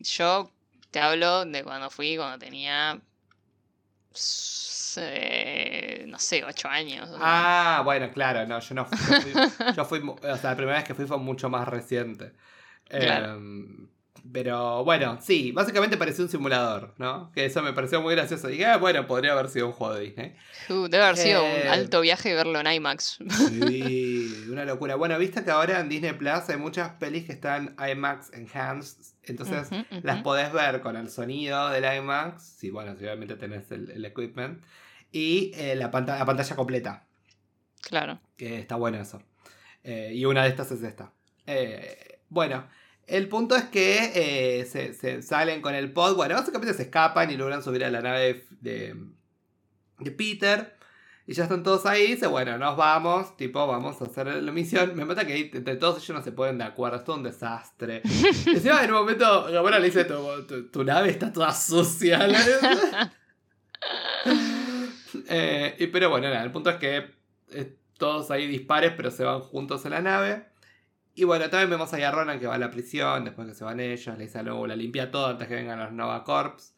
[0.00, 0.50] Yo
[0.90, 3.00] te hablo de cuando fui, cuando tenía.
[4.96, 7.08] eh, no sé, ocho años.
[7.08, 7.78] o sea.
[7.78, 8.98] Ah, bueno, claro, no, yo no fui.
[8.98, 11.68] Yo fui, yo fui mu- o sea, la primera vez que fui fue mucho más
[11.68, 12.32] reciente.
[12.88, 13.36] Claro.
[13.36, 13.88] Em,
[14.30, 17.32] pero bueno, sí, básicamente parecía un simulador, ¿no?
[17.32, 18.48] Que eso me pareció muy gracioso.
[18.48, 20.36] Dije, ah, bueno, podría haber sido un juego de Disney.
[20.68, 23.18] Uh, debe haber sido Eh, un alto viaje verlo en IMAX.
[23.48, 24.94] Sí, una locura.
[24.94, 29.04] Bueno, viste que ahora en Disney Plus hay muchas pelis que están IMAX Enhanced.
[29.24, 29.68] Entonces
[30.02, 32.42] las podés ver con el sonido del IMAX.
[32.58, 34.62] Sí, bueno, si obviamente tenés el, el equipment.
[35.10, 37.04] Y eh, la, pantalla, la pantalla completa.
[37.82, 38.20] Claro.
[38.36, 39.22] Que está bueno eso.
[39.84, 41.12] Eh, y una de estas es esta.
[41.46, 42.66] Eh, bueno,
[43.06, 44.12] el punto es que
[44.60, 46.14] eh, se, se salen con el pod.
[46.16, 48.96] Bueno, básicamente se escapan y logran subir a la nave de,
[49.98, 50.76] de Peter.
[51.24, 52.08] Y ya están todos ahí.
[52.14, 53.36] Dice, bueno, nos vamos.
[53.36, 54.96] Tipo, vamos a hacer la misión.
[54.96, 56.96] Me mata que entre todos ellos no se ponen de acuerdo.
[56.96, 58.02] Es todo un desastre.
[58.46, 60.14] Encima, en un momento, Gamora le dice, tu,
[60.48, 62.26] tu- tu nave está toda sucia.
[65.28, 67.10] Eh, y, pero bueno, nada, el punto es que
[67.52, 70.46] eh, todos ahí dispares, pero se van juntos en la nave.
[71.14, 73.64] Y bueno, también vemos ahí a Ronan que va a la prisión, después que se
[73.64, 76.74] van ellos, le dice a Lobo, la limpia todo antes que vengan los Nova Corps.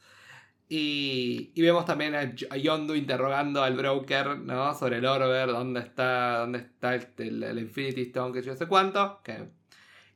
[0.68, 4.74] Y, y vemos también a, Yondu interrogando al broker, ¿no?
[4.74, 8.66] Sobre el Orber, dónde está, dónde está el, el- el Infinity Stone, que yo sé
[8.66, 9.20] cuánto.
[9.22, 9.50] que-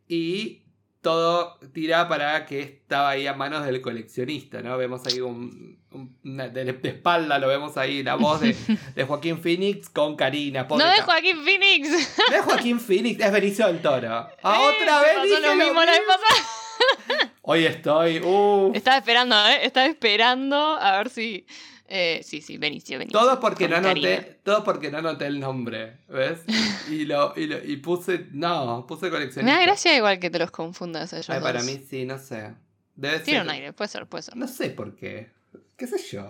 [0.09, 0.63] Y
[1.01, 4.77] todo tira para que estaba ahí a manos del coleccionista, ¿no?
[4.77, 8.55] Vemos ahí un, un- una- de, de espalda, lo vemos ahí, la voz de,
[8.95, 10.67] de Joaquín Phoenix con Karina.
[10.67, 11.89] pobre ¡No de Joaquín Phoenix!
[12.31, 14.13] no es Joaquín Phoenix, es Benicio del Toro.
[14.13, 17.33] A Eh, otra vez pasó lo mismo la vez pasada.
[17.43, 19.61] Hoy estoy, uh, Estaba esperando, ¿eh?
[19.65, 21.47] Estaba esperando a ver si.
[21.89, 23.19] Eh, sí, sí, Benicio, Benicio.
[23.19, 26.41] todo porque no anoté, todo porque no anoté el nombre, ¿ves?
[26.91, 29.59] Y lo, y lo- y puse, no, puse Me coleccionista.
[29.59, 31.29] da gracia igual que te los confundas ellos.
[31.31, 31.67] Ay, para dos.
[31.67, 32.55] mí sí, no sé.
[32.95, 33.47] Debe Tiene ser.
[33.47, 34.37] un aire, puede ser, puede ser.
[34.37, 35.31] No sé por qué.
[35.77, 36.29] ¿Qué sé yo?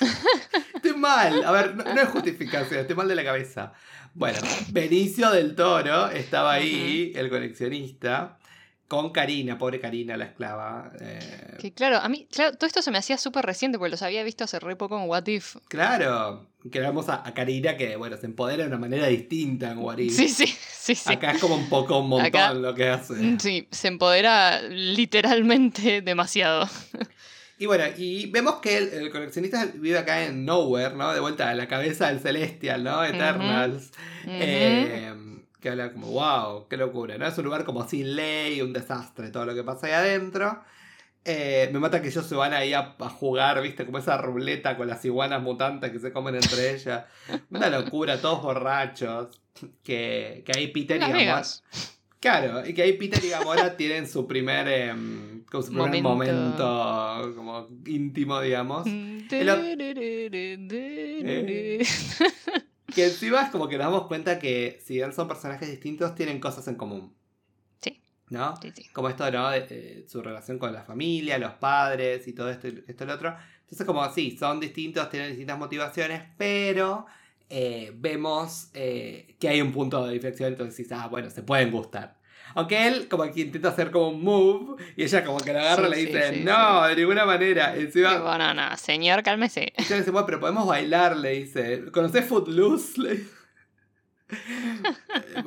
[0.74, 1.44] estoy mal.
[1.44, 3.72] A ver, no, no es justificación, estoy mal de la cabeza.
[4.14, 4.38] Bueno,
[4.72, 8.38] Benicio del Toro estaba ahí, el coleccionista,
[8.90, 10.90] con Karina, pobre Karina, la esclava.
[11.00, 14.02] eh, Que claro, a mí, claro, todo esto se me hacía súper reciente porque los
[14.02, 15.54] había visto hace re poco en What If.
[15.68, 19.78] Claro, que vemos a, a Karina que, bueno, se empodera de una manera distinta en
[19.78, 20.12] Warif.
[20.12, 21.12] Sí, sí, sí, sí.
[21.12, 23.38] Acá es como un poco un montón Acá- lo que hace.
[23.38, 26.68] Sí, se empodera literalmente demasiado.
[27.58, 31.12] Y bueno, y vemos que el, el coleccionista vive acá en Nowhere, ¿no?
[31.14, 33.04] De vuelta a la cabeza del Celestial, ¿no?
[33.04, 33.92] Eternals.
[34.24, 34.30] Ujú.
[34.32, 35.14] Eh,
[35.60, 37.26] que habla como, wow, qué locura, ¿no?
[37.26, 40.60] Es un lugar como sin ley, un desastre, todo lo que pasa ahí adentro.
[41.24, 43.84] Eh, me mata que ellos se van ahí a, a jugar, ¿viste?
[43.84, 47.04] Como esa ruleta con las iguanas mutantes que se comen entre ellas.
[47.50, 49.28] Una locura, todos borrachos.
[49.82, 51.42] Que, que ahí Peter y Gamora.
[52.20, 56.64] Claro, y que ahí Peter y Gamora tienen su primer, em, como su primer Momento.
[56.64, 57.36] momento.
[57.36, 58.86] como íntimo, digamos.
[61.22, 61.84] Eh.
[62.94, 66.40] Que encima es como que nos damos cuenta que si bien son personajes distintos, tienen
[66.40, 67.14] cosas en común.
[67.80, 68.02] Sí.
[68.28, 68.56] ¿no?
[68.60, 68.88] Sí, sí.
[68.92, 69.50] Como esto, ¿no?
[69.50, 73.06] De, eh, su relación con la familia, los padres y todo esto, y esto y
[73.06, 73.34] lo otro.
[73.62, 77.06] Entonces, como así, son distintos, tienen distintas motivaciones, pero
[77.48, 81.70] eh, vemos eh, que hay un punto de inflexión, entonces dices, ah, bueno, se pueden
[81.70, 82.19] gustar.
[82.54, 85.88] Aunque él como que intenta hacer como un move y ella como que lo agarra
[85.88, 87.76] y le dice, sí, no, de ninguna manera.
[87.76, 89.72] Encima, banana, señor, cálmese.
[89.76, 91.84] ella le dice, bueno, pero podemos bailar, le dice.
[91.92, 93.00] ¿Conoces Footloose?
[93.00, 93.40] Le dice.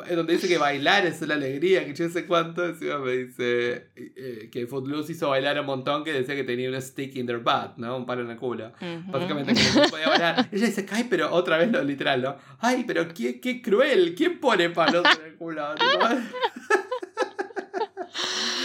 [0.10, 2.66] Eh, Donde dice que bailar es una alegría, que yo no sé cuánto.
[2.66, 6.82] Encima me dice eh, que Footloose hizo bailar un montón, que decía que tenía un
[6.82, 7.98] stick in their butt, ¿no?
[7.98, 8.72] Un palo en el culo.
[9.08, 10.50] Básicamente que no podía bailar.
[10.52, 12.36] Ella dice, ay, pero otra vez lo literal, ¿no?
[12.60, 15.64] Ay, pero qué, qué cruel, ¿quién pone palos en el culo?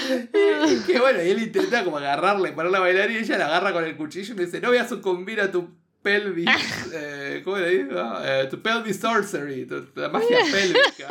[0.69, 3.73] Y, que bueno, y él intenta como agarrarle, ponerla a bailar y ella la agarra
[3.73, 5.71] con el cuchillo y le dice, no voy a sucumbir a tu
[6.03, 6.49] pelvis,
[6.95, 7.95] eh, ¿cómo le digo?
[8.23, 11.09] Eh, tu pelvis sorcery, tu, tu- la magia pélvica.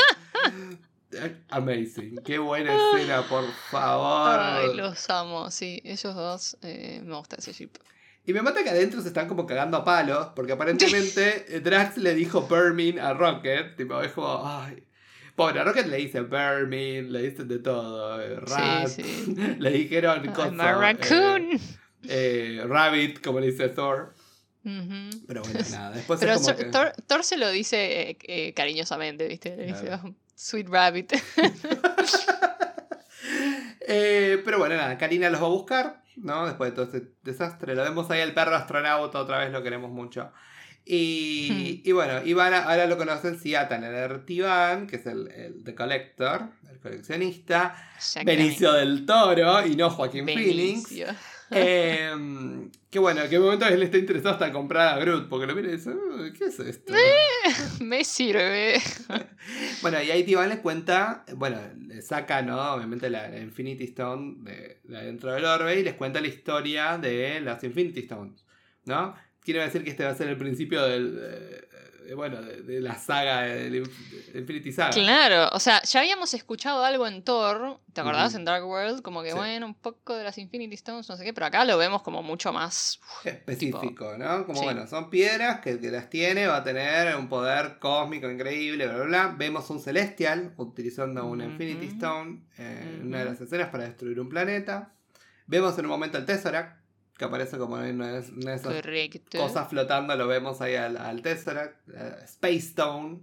[1.49, 4.39] Amazing, qué buena escena, por favor.
[4.39, 7.71] Ay, los amo, sí, ellos dos, eh, me gusta ese ship.
[8.25, 12.13] Y me mata que adentro se están como cagando a palos, porque aparentemente Drax le
[12.13, 14.83] dijo Vermin a Rocket, tipo, es como, ay.
[15.37, 19.35] Pobre, Rocket le dice Vermin, le dicen de todo, eh, Rat, Sí, sí.
[19.59, 21.51] le dijeron coso, a raccoon.
[21.53, 21.59] eh,
[22.09, 24.13] eh, Rabbit, como le dice Thor.
[24.63, 26.71] Pero bueno, nada, después Pero es como Thor, que...
[26.71, 29.55] Thor- Thor se lo dice eh, eh, cariñosamente, ¿viste?
[29.55, 29.93] Le dice.
[29.93, 31.13] "Oh, Sweet Rabbit.
[33.89, 36.45] Eh, pero bueno, nada, Karina los va a buscar, ¿no?
[36.45, 37.73] Después de todo este desastre.
[37.73, 40.31] Lo vemos ahí al perro astronauta, otra vez lo queremos mucho.
[40.89, 45.63] Y, y bueno, a- ahora lo conocen si atan el Ertivan, que es el, el
[45.63, 47.75] The Collector, el coleccionista.
[48.25, 50.89] Benicio del Toro y no Joaquín Phoenix.
[50.89, 51.07] Benicio.
[51.49, 52.11] Eh,
[52.89, 55.55] que bueno, que en un momento él está interesado hasta comprar a Groot, porque lo
[55.55, 56.93] mira y dice, "Uh, ¿qué es esto?
[57.79, 58.81] Me sirve.
[59.81, 62.73] Bueno, y ahí Tivan les cuenta, bueno, le saca, ¿no?
[62.73, 66.97] Obviamente la, la Infinity Stone de, de adentro del orbe y les cuenta la historia
[66.97, 68.43] de las Infinity Stones,
[68.83, 69.15] ¿no?
[69.47, 71.67] Quiero decir que este va a ser el principio del, de-
[72.07, 74.91] de, bueno, de, de la saga, del de Infinity Saga.
[74.91, 78.33] Claro, o sea, ya habíamos escuchado algo en Thor, ¿te acordás?
[78.35, 79.35] En Dark World, como que Sí.
[79.37, 82.21] bueno, un poco de las Infinity Stones, no sé qué, pero acá lo vemos como
[82.23, 82.99] mucho más.
[83.25, 84.45] Específico, ¿no?
[84.45, 84.65] Como Sí.
[84.65, 88.85] bueno, son piedras que el que las tiene va a tener un poder cósmico increíble,
[88.87, 89.35] bla, bla, bla.
[89.37, 91.45] Vemos un Celestial utilizando una.
[91.45, 94.93] Infinity Stone en una de las escenas para destruir un planeta.
[95.45, 96.77] Vemos en un momento el Tesseract,
[97.17, 99.37] que aparece como en una de, una de esas Correcto.
[99.39, 103.19] cosas flotando, lo vemos ahí al, al Tesseract, eh, Space Stone.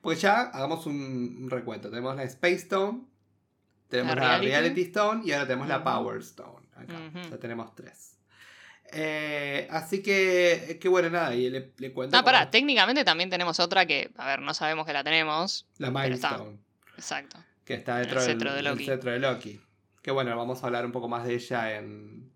[0.00, 1.88] Porque ya hagamos un, un recuento.
[1.88, 3.02] Tenemos la Space Stone,
[3.88, 4.46] tenemos La la, Reality.
[4.50, 5.82] Reality Stone y ahora tenemos la.
[5.82, 6.66] Power Stone.
[6.74, 6.94] Acá.
[6.94, 7.30] Ujú.
[7.30, 8.18] Ya tenemos tres.
[8.94, 12.16] Eh, así que, que bueno, nada, y le, le cuento.
[12.16, 15.66] Ah, pará, técnicamente también tenemos otra que, a ver, no sabemos que la tenemos.
[15.78, 16.30] La pero Mind está.
[16.32, 16.58] Stone,
[16.96, 17.36] Exacto.
[17.64, 19.60] que está dentro El del, cetro de cetro de Loki.
[20.02, 22.32] Que bueno, vamos a hablar un poco más de ella en,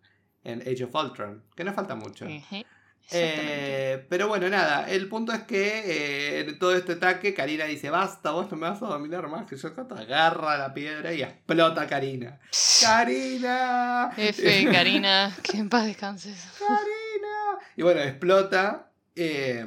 [0.46, 2.26] en Age of Ultron, que no falta mucho.
[3.12, 5.60] Eh, pero bueno, nada, el punto es que
[6.38, 9.46] eh, en todo este ataque Karina dice, basta, vos no me vas a dominar más,
[9.46, 12.40] que yo te agarra la piedra y explota a Karina.
[12.82, 14.10] ¡Karina!
[14.16, 16.36] F, Karina, que en paz descanses.
[16.58, 17.64] ¡Karina!
[17.76, 18.90] Y bueno, explota.
[19.14, 19.64] eh,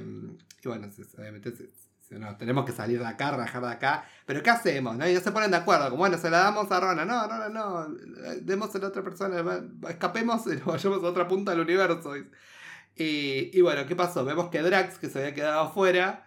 [0.61, 1.69] y bueno, obviamente se-
[2.09, 4.05] no, tenemos que salir de acá, rajar de acá.
[4.25, 4.97] Pero ¿qué hacemos?
[4.97, 5.07] ¿no?
[5.07, 5.85] Y no se ponen de acuerdo.
[5.85, 7.05] Como bueno, se la damos a Rona.
[7.05, 7.95] No, no, no, no.
[8.41, 9.43] Demos a la otra persona.
[9.89, 12.17] Escapemos y nos vayamos a otra punta del universo.
[12.17, 14.25] Y, y bueno, ¿qué pasó?
[14.25, 16.25] Vemos que Drax, que se había quedado afuera,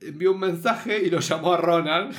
[0.00, 2.10] envió un mensaje y lo llamó a Ronan.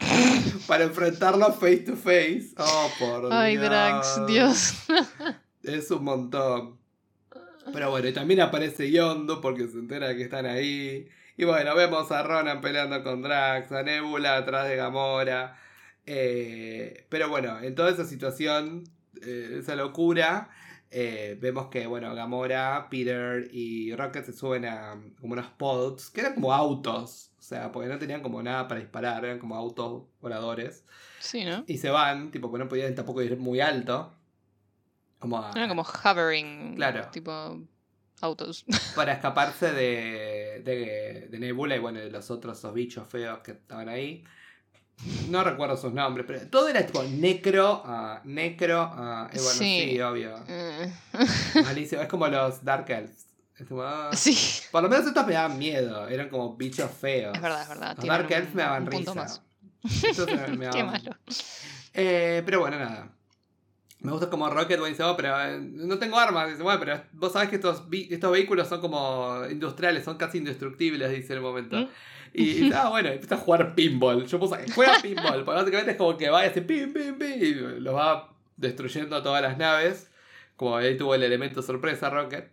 [0.66, 2.52] para enfrentarlo face to face.
[2.56, 3.68] Oh, por Ay, Dios.
[3.68, 4.74] Drax, Dios.
[5.62, 6.78] Es un montón.
[7.72, 11.08] Pero bueno, y también aparece Yondo porque se entera de que están ahí.
[11.40, 15.56] Y bueno, vemos a Ronan peleando con Drax, a Nebula atrás de Gamora.
[16.04, 18.84] Eh, pero bueno, en toda esa situación,
[19.22, 20.50] eh, esa locura,
[20.90, 26.20] eh, vemos que, bueno, Gamora, Peter y Rocket se suben a como unos pods, que
[26.20, 27.32] eran como autos.
[27.38, 30.84] O sea, porque no tenían como nada para disparar, eran como autos voladores.
[31.20, 31.64] Sí, ¿no?
[31.66, 34.14] Y se van, tipo, porque no podían tampoco ir muy alto.
[35.18, 36.74] Como a- Eran como hovering.
[36.76, 37.08] Claro.
[37.10, 37.62] Tipo
[38.22, 38.64] autos.
[38.94, 43.52] para escaparse de, de, de Nebula y bueno, de los otros esos bichos feos que
[43.52, 44.24] estaban ahí.
[45.30, 50.00] No recuerdo sus nombres, pero todo era tipo necro, ah, necro, eh, bueno, sí, Sí.
[50.00, 50.34] obvio.
[50.46, 50.92] Eh,
[51.64, 53.26] Malísimo, es como los Dark Elves.
[53.58, 54.36] Es como, ah, sí,
[54.70, 57.34] Por lo menos estos me daban miedo, eran como bichos feos.
[57.34, 57.96] es verdad, es verdad.
[57.96, 59.14] Los Dark Elves me daban risa.
[59.14, 61.16] me- Qué malo.
[61.94, 63.10] Eh, pero bueno, nada.
[64.00, 66.48] Me gusta como Rocket bueno, dice, oh, pero eh, no tengo armas.
[66.48, 71.10] Dice, bueno, pero vos sabés que estos, estos vehículos son como industriales, son casi indestructibles,
[71.10, 71.76] dice en el momento.
[71.76, 71.88] ¿Mm?
[72.32, 74.26] Y, y ah, bueno, empieza a jugar pinball.
[74.26, 77.42] Yo puse, juega pinball, porque básicamente es como que va y hace pim, pim, pim,
[77.42, 80.10] y lo va destruyendo a todas las naves.
[80.56, 82.50] Como ahí tuvo el elemento sorpresa Rocket.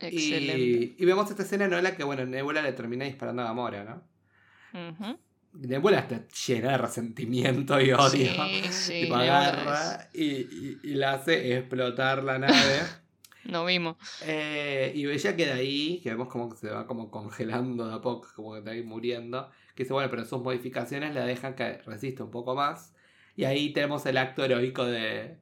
[0.00, 0.58] Excelente.
[0.58, 3.84] Y, y vemos esta escena en la que, bueno, Nebula le termina disparando a Gamora,
[3.84, 5.18] ¿no?
[5.54, 5.66] Ujú.
[5.66, 8.10] Nebula está llena de resentimiento y odio.
[8.10, 12.80] Sí, sí, Tipo, agarra y, y, y la hace explotar la nave.
[13.44, 13.96] No vimos.
[14.26, 18.00] Eh, y ella queda ahí, que vemos como que se va como congelando de a
[18.02, 19.48] poco, como que está ahí muriendo.
[19.74, 22.92] Que dice, bueno, pero sus modificaciones la dejan que resista un poco más.
[23.36, 25.38] Y ahí tenemos el acto heroico de,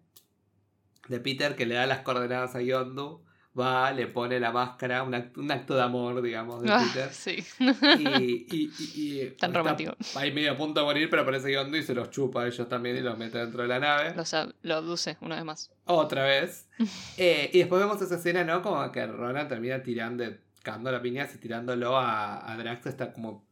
[1.08, 3.24] de Peter que le da las coordenadas a Yondu.
[3.58, 7.10] Va, le pone la máscara, un acto, un acto de amor, digamos, de Ah, Peter.
[7.10, 7.42] sí.
[7.58, 7.64] Y,
[8.04, 9.96] y, y- y Tan está romántico.
[10.14, 12.68] Ahí medio a punto de morir, pero aparece Yondu y se los chupa a ellos
[12.68, 14.14] también y los mete dentro de la nave.
[14.14, 15.70] Lo, sab- lo abduce una vez más.
[15.86, 16.68] Otra vez.
[17.16, 18.60] Eh, y después vemos esa escena, ¿no?
[18.60, 20.24] Como que Ronan termina tirando,
[20.62, 23.46] cagando la piñas y tirándolo a, a Drax, esta como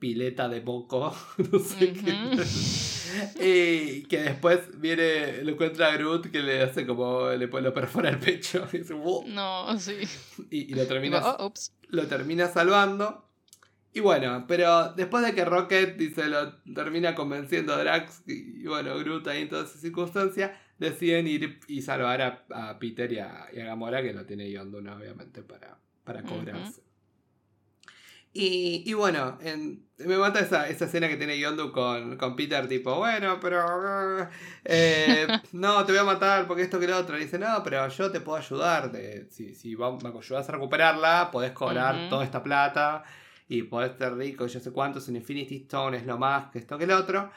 [0.00, 1.14] pileta de moco.
[1.52, 2.16] no sé qué.
[3.40, 8.10] Y que después viene, lo encuentra a Groot que le hace como, le lo perfora
[8.10, 9.96] el pecho y, dice, "Wow", No, sí.
[10.50, 11.52] y- y lo termina oh,
[11.88, 13.22] lo termina salvando.
[13.92, 18.66] Y bueno, pero después de que Rocket dice, lo termina convenciendo a Drax y, y
[18.66, 23.18] bueno, Groot ahí en todas esas circunstancias, deciden ir y salvar a, a Peter y
[23.20, 26.82] a, y a Gamora, que lo tiene Yondu, obviamente, para, para cobrarse.
[28.38, 32.68] Y, y bueno, en- me mata esa, esa escena que tiene Yondu con, con Peter,
[32.68, 34.28] tipo, bueno, pero...
[34.64, 37.16] eh, no, te voy a matar porque esto que lo otro.
[37.16, 38.92] Y dice, no, pero yo te puedo ayudar.
[38.92, 43.04] de- si si vamos- me ayudas a recuperarla, podés cobrar toda esta plata
[43.48, 46.58] y podés ser rico, yo sé cuánto, es un Infinity Stone, es lo más que
[46.58, 47.30] esto que lo otro.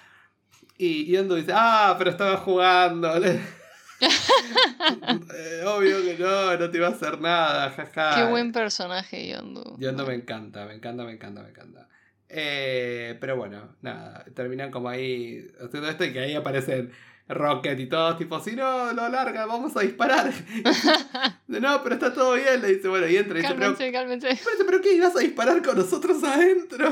[0.78, 3.10] Y Yondu dice, ah, pero estaba jugando.
[4.02, 8.16] Eh, obvio que no, no te iba a hacer nada, jaja.
[8.16, 9.78] Qué buen personaje, Yondu.
[9.78, 11.88] Yondu me encanta, me encanta, me encanta, me encanta.
[12.30, 16.92] Eh, pero bueno, nada, terminan como ahí haciendo esto y que ahí aparecen
[17.28, 20.32] Rocket y todos, tipo, si no, lo larga, vamos a disparar.
[21.48, 24.66] No, pero está todo bien, le dice, bueno, y entra y dice, pero, Cálmense, pero,
[24.66, 24.94] pero ¿qué?
[24.94, 26.92] ¿Ibas a disparar con nosotros adentro?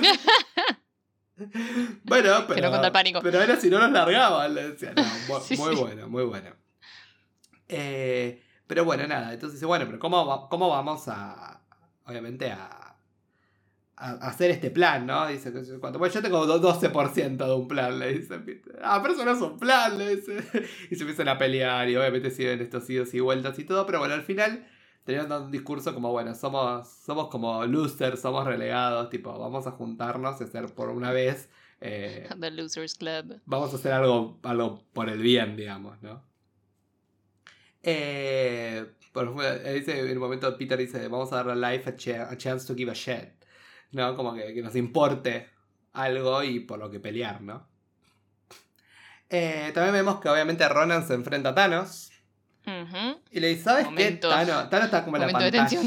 [2.04, 3.20] bueno, pero, Quiero contar pánico.
[3.22, 5.82] pero era si no nos largaban, le decía, no, Sí, muy sí.
[5.82, 6.50] bueno, muy bueno.
[7.70, 11.62] Eh, pero bueno, nada, entonces dice, bueno, pero ¿cómo, cómo vamos a,
[12.06, 12.96] obviamente, a,
[13.96, 15.28] a hacer este plan, ¿no?
[15.28, 15.98] Dice, cuánto.
[16.00, 18.80] bueno, yo tengo do- 12% de un plan, le dice Peter.
[18.84, 20.38] Ah, pero eso no es un plan, le dice.
[20.92, 24.00] Y se empiezan a pelear y obviamente siguen estos idos y vueltas y todo, pero
[24.00, 24.68] bueno, al final
[25.04, 30.40] tenían un discurso como, bueno, somos, somos como losers, somos relegados, tipo, vamos a juntarnos
[30.42, 31.50] y hacer por una vez,
[31.82, 33.40] eh, The Losers Club.
[33.46, 36.22] vamos a hacer algo, algo por el bien, digamos, ¿no?
[37.90, 41.96] Eh, por ejemplo, dice, en un momento Peter dice, vamos a darle a Life a,
[41.96, 43.30] cha- a chance to give a shit,
[43.92, 44.14] ¿no?
[44.18, 45.50] Como que, que nos importe
[45.94, 47.66] algo y por lo que pelear, ¿no?
[49.30, 52.12] Eh, también vemos que obviamente Ronan se enfrenta a Thanos
[53.32, 54.36] y le dice, ¿sabes Momento- qué?
[54.36, 55.82] Thanos, Thanos está como en la Momento de pantalla.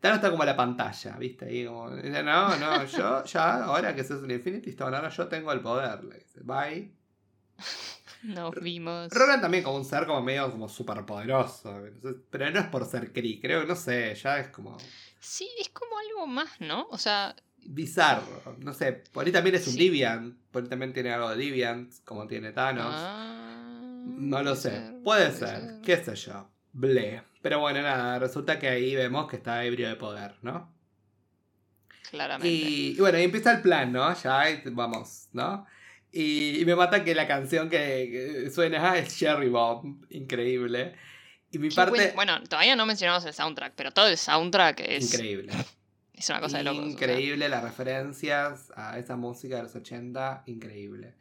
[0.00, 1.44] Thanos está como en la pantalla, ¿viste?
[1.46, 5.52] Ahí como, no, no, yo ya, ahora que sos un Infinity Stone, ahora yo tengo
[5.52, 6.02] el poder.
[6.04, 6.92] Le dice, bye.
[8.24, 9.12] Nos vimos.
[9.12, 11.82] Ronan también como un ser como medio como súper poderoso.
[12.30, 14.76] Pero no es por ser Kree, creo que no sé, ya es como
[15.20, 16.86] Sí, es como algo más, ¿no?
[16.90, 17.34] O sea,
[17.66, 18.56] bizarro.
[18.58, 19.78] No sé, por ahí también es un Sí.
[19.84, 20.36] Deviant.
[20.50, 22.86] Por ahí también tiene algo de Deviant, como tiene Thanos.
[22.88, 26.48] ah, no lo sé, ser, puede ser, qué sé yo.
[26.72, 27.22] Ble.
[27.40, 30.72] Pero bueno, nada, resulta que ahí vemos que está ebrio de poder, ¿no?
[32.10, 32.48] Claramente.
[32.48, 34.14] Y, y bueno, ahí empieza el plan, ¿no?
[34.14, 35.66] Ya vamos, ¿no?
[36.16, 40.94] Y, y me mata que la canción que, suena ah, es Cherry Bomb, increíble.
[41.50, 41.90] Y mi parte...
[41.90, 45.52] buen- bueno, todavía no mencionamos el soundtrack, pero todo el soundtrack es, Increíble.
[46.12, 46.78] es una cosa de locos.
[46.78, 46.90] o sea.
[46.92, 51.14] Increíble las referencias a esa música de los 80, increíble.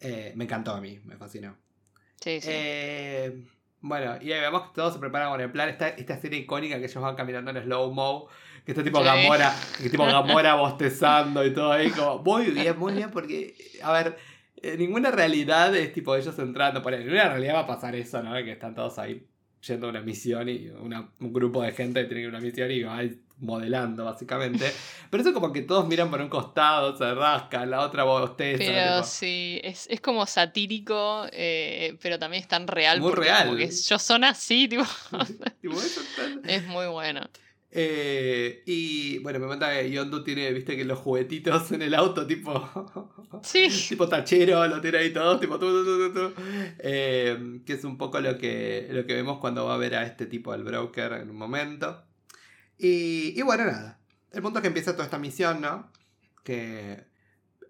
[0.00, 1.56] Eh, me encantó a mí, me fascinó.
[2.20, 2.48] Sí, sí.
[2.50, 3.44] Eh,
[3.86, 5.68] bueno, y ahí vemos que todos se preparan con el plan.
[5.68, 8.28] Esta, esta escena icónica que ellos van caminando en slow-mo.
[8.64, 9.04] Que está tipo Sí.
[9.04, 11.90] Gamora, que tipo Gamora bostezando y todo ahí.
[11.90, 14.16] Como, muy bien, muy bien, porque, a ver,
[14.62, 17.02] eh, ninguna realidad es tipo ellos entrando por ahí.
[17.02, 18.32] En una realidad va a pasar eso, ¿no?
[18.36, 19.26] Que están todos ahí
[19.66, 22.38] yendo a una misión y una- un grupo de gente que tiene que ir a
[22.38, 23.00] una misión y va
[23.38, 24.72] modelando, básicamente.
[25.10, 28.58] Pero eso como que todos miran por un costado, se rascan, la otra bosteza.
[28.58, 33.00] Pero tipo, sí, es, es como satírico, eh, pero también es tan real.
[33.00, 33.46] Muy porque real.
[33.46, 34.84] Como que ellos son así, tipo.
[35.10, 37.20] tan- es muy bueno.
[37.76, 42.26] Eh, y bueno, me manda que Yondu tiene, viste, que los juguetitos en el auto,
[42.26, 42.52] tipo.
[43.42, 43.68] Sí.
[43.88, 45.58] tipo tachero, lo tiene ahí todo, tipo.
[45.58, 46.42] tu, tu, tu, tu, tu.
[46.78, 50.04] Eh, que es un poco lo que, lo que vemos cuando va a ver a
[50.04, 52.04] este tipo, al broker, en un momento.
[52.78, 53.98] Y, y bueno, nada.
[54.30, 55.90] El punto es que empieza toda esta misión, ¿no?
[56.44, 57.04] que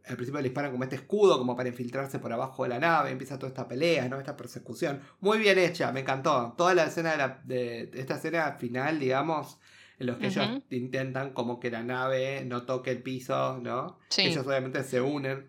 [0.07, 3.11] al principio le disparan como este escudo, como para infiltrarse por abajo de la nave,
[3.11, 4.18] empieza toda esta pelea, ¿no?
[4.18, 5.00] Esta persecución.
[5.20, 6.55] Muy bien hecha, me encantó.
[6.59, 9.59] Toda la escena de, la- de esta escena final, digamos,
[9.99, 13.99] en los que ellos intentan como que la nave no toque el piso, ¿no?
[14.09, 14.22] Sí.
[14.22, 15.49] Ellos obviamente se unen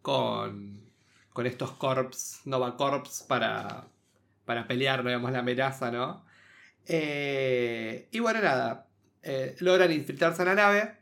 [0.00, 0.80] con,
[1.32, 3.86] con estos corps, Nova Corps, para,
[4.44, 6.24] para pelear, digamos, la amenaza, ¿no?
[6.86, 8.86] Eh, y bueno, nada,
[9.22, 10.98] eh, logran infiltrarse a la nave.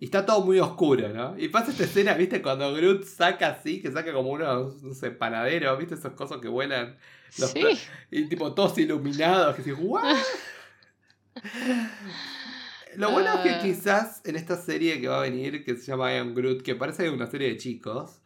[0.00, 1.36] Y está todo muy oscuro, ¿no?
[1.36, 2.40] Y pasa esta escena, ¿viste?
[2.40, 5.94] Cuando Groot saca así, que saca como unos, no sé, panaderos, ¿viste?
[5.94, 6.96] Esos cosas que vuelan.
[7.36, 7.62] Los Sí.
[8.10, 10.16] Y tipo todos iluminados, que dices, ¿what?
[12.96, 13.60] Lo bueno es que Ah.
[13.62, 17.02] quizás en esta serie que va a venir, que se llama Iron Groot, que parece
[17.02, 18.20] que es una serie de chicos,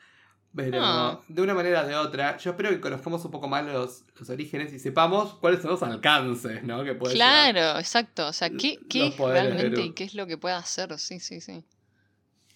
[0.55, 1.21] pero Ah.
[1.29, 4.31] de una manera o de otra, yo espero que conozcamos un poco más los, los
[4.31, 6.85] orígenes y sepamos cuáles son los alcances, ¿no?
[6.85, 7.15] Que puede.
[7.15, 8.29] Claro, exacto.
[8.29, 10.97] O sea, ¿qué, es realmente y qué es lo que puede hacer?
[10.99, 11.65] Sí, sí, sí.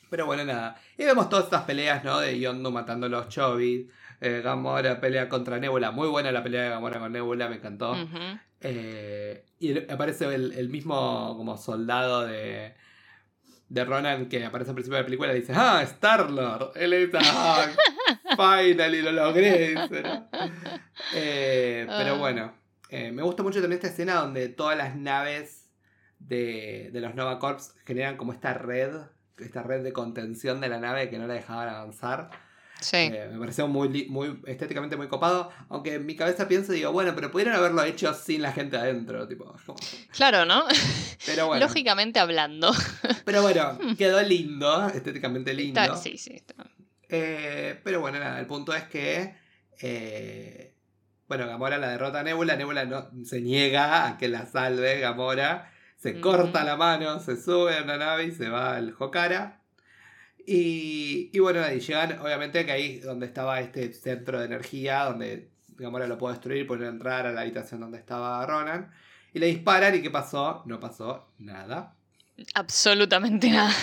[0.09, 0.81] Pero bueno, nada.
[0.97, 2.21] Y vemos todas estas peleas, ¿no?
[2.21, 3.91] De Yondu matando a los Chobit.
[4.21, 5.91] Eh, Gamora pelea contra Nebula.
[5.91, 7.95] Muy buena la pelea de Gamora con Nebula, me encantó.
[8.61, 12.75] Eh, y aparece el, el mismo como soldado de,
[13.69, 16.73] de Ronan que aparece al principio de la película y dice, ah, Star-Lord.
[16.77, 17.67] Él está, ah,
[18.37, 19.75] finally lo logré.
[21.15, 22.19] Eh, pero Ah.
[22.19, 22.53] bueno,
[22.89, 25.71] eh, me gusta mucho también esta escena donde todas las naves
[26.19, 28.91] de, de los Nova Corps generan como esta red,
[29.39, 32.31] esta red de contención de la nave que no la dejaban avanzar.
[32.81, 32.97] Sí.
[32.99, 35.51] Eh, me pareció muy, muy estéticamente muy copado.
[35.71, 38.77] Aunque en mi cabeza pienso y digo, bueno, pero pudieron haberlo hecho sin la gente
[38.77, 39.27] adentro.
[39.27, 39.79] Tipo, como-
[40.13, 40.65] Claro, ¿no?
[41.25, 42.73] Pero bueno, Lógicamente hablando.
[43.25, 45.81] pero bueno, quedó lindo, estéticamente lindo.
[45.81, 46.33] Está- sí, sí.
[46.35, 46.55] está-
[47.09, 49.35] Eh, pero bueno, nada, el punto es que.
[49.81, 50.75] eh,
[51.29, 52.57] bueno, Gamora la derrota a Nebula.
[52.57, 55.73] Nebula no, se niega a que la salve Gamora.
[55.97, 59.56] Se corta la mano, se sube a una nave y se va al Hokara.
[60.47, 65.51] Y, y bueno, y llegan, obviamente, que ahí donde estaba este centro de energía, donde
[65.77, 68.93] Gamora lo puede destruir, puede entrar a la habitación donde estaba Ronan.
[69.35, 70.63] Y le disparan, ¿y qué pasó?
[70.67, 71.95] No pasó nada.
[72.55, 73.75] Absolutamente nada.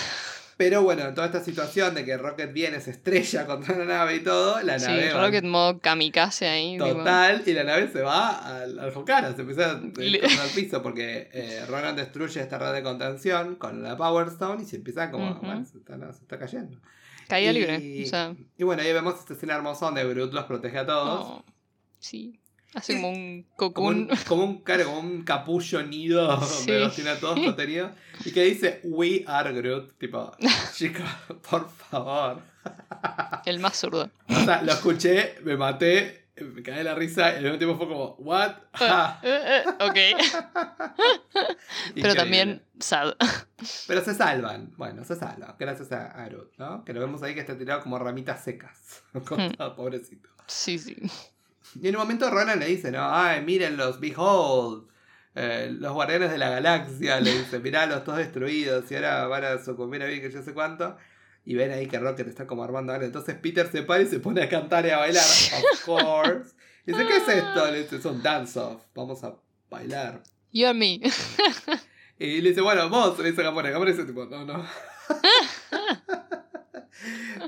[0.56, 4.16] Pero bueno, en toda esta situación de que Rocket viene, se estrella contra la nave
[4.16, 6.72] y todo, la Sí, nave va Rocket modo kamikaze ahí.
[6.74, 6.86] tipo.
[6.86, 10.82] total y la nave se va al, al Hokara, se empieza a Le- el piso
[10.82, 15.10] porque eh, Ronan destruye esta red de contención con la Power Stone y se empieza
[15.10, 16.78] como, bueno, se está, se está cayendo.
[17.28, 18.04] Caída Y- libre.
[18.04, 21.28] O sea, Y bueno, ahí vemos esta escena hermosa donde Groot los protege a todos.
[21.28, 21.44] no.
[21.98, 22.38] Sí.
[22.74, 26.70] Hace como un Como un, como un, como un capullo nido donde Sí.
[26.72, 27.92] los tiene a todos protegidos.
[28.24, 29.96] Y que dice, We are Groot.
[29.98, 30.32] Tipo,
[30.74, 31.04] chicos,
[31.48, 32.42] por favor.
[33.46, 34.10] El más zurdo.
[34.28, 37.76] O sea, lo escuché, me maté, me caí de la risa y al mismo tiempo
[37.76, 38.52] fue como, ¿what?
[38.74, 39.98] Ah, Eh, eh, ok.
[41.94, 43.14] Pero también sad.
[43.86, 46.84] Pero se salvan, bueno, se salvan, gracias a, Groot, ¿no?
[46.84, 49.02] Que lo vemos ahí que está tirado como ramitas secas.
[49.26, 50.28] Cortado, pobrecito.
[50.46, 50.96] Sí, sí.
[51.82, 53.08] Y en un momento Ronan le dice, ¿no?
[53.14, 54.86] Ay, mírenlos, behold.
[55.34, 59.58] eh, los guardianes de la galaxia, le dice, miralos todos destruidos y ahora van a
[59.62, 60.96] sucumbir a bien que yo sé cuánto.
[61.44, 63.04] Y ven ahí que Rocket está como armando algo.
[63.04, 65.24] Entonces Peter se para y se pone a cantar y a bailar.
[65.74, 66.54] Of course.
[66.86, 67.70] Y dice, ¿qué es esto?
[67.70, 68.80] Le dice, son dance off.
[68.94, 69.34] Vamos a
[69.68, 70.22] bailar.
[70.52, 71.00] You and me.
[72.18, 73.70] Y le dice, bueno, vos, le dice Gamora.
[73.70, 74.64] Gamora dice, tipo, no, no.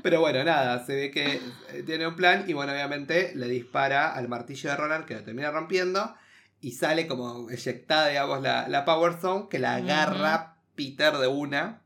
[0.03, 1.41] Pero bueno, nada, se ve que
[1.73, 5.23] eh, tiene un plan y bueno, obviamente le dispara al martillo de Ronan que lo
[5.23, 6.15] termina rompiendo
[6.61, 11.81] y sale como eyectada, digamos, la, la Power Zone que la agarra Peter de una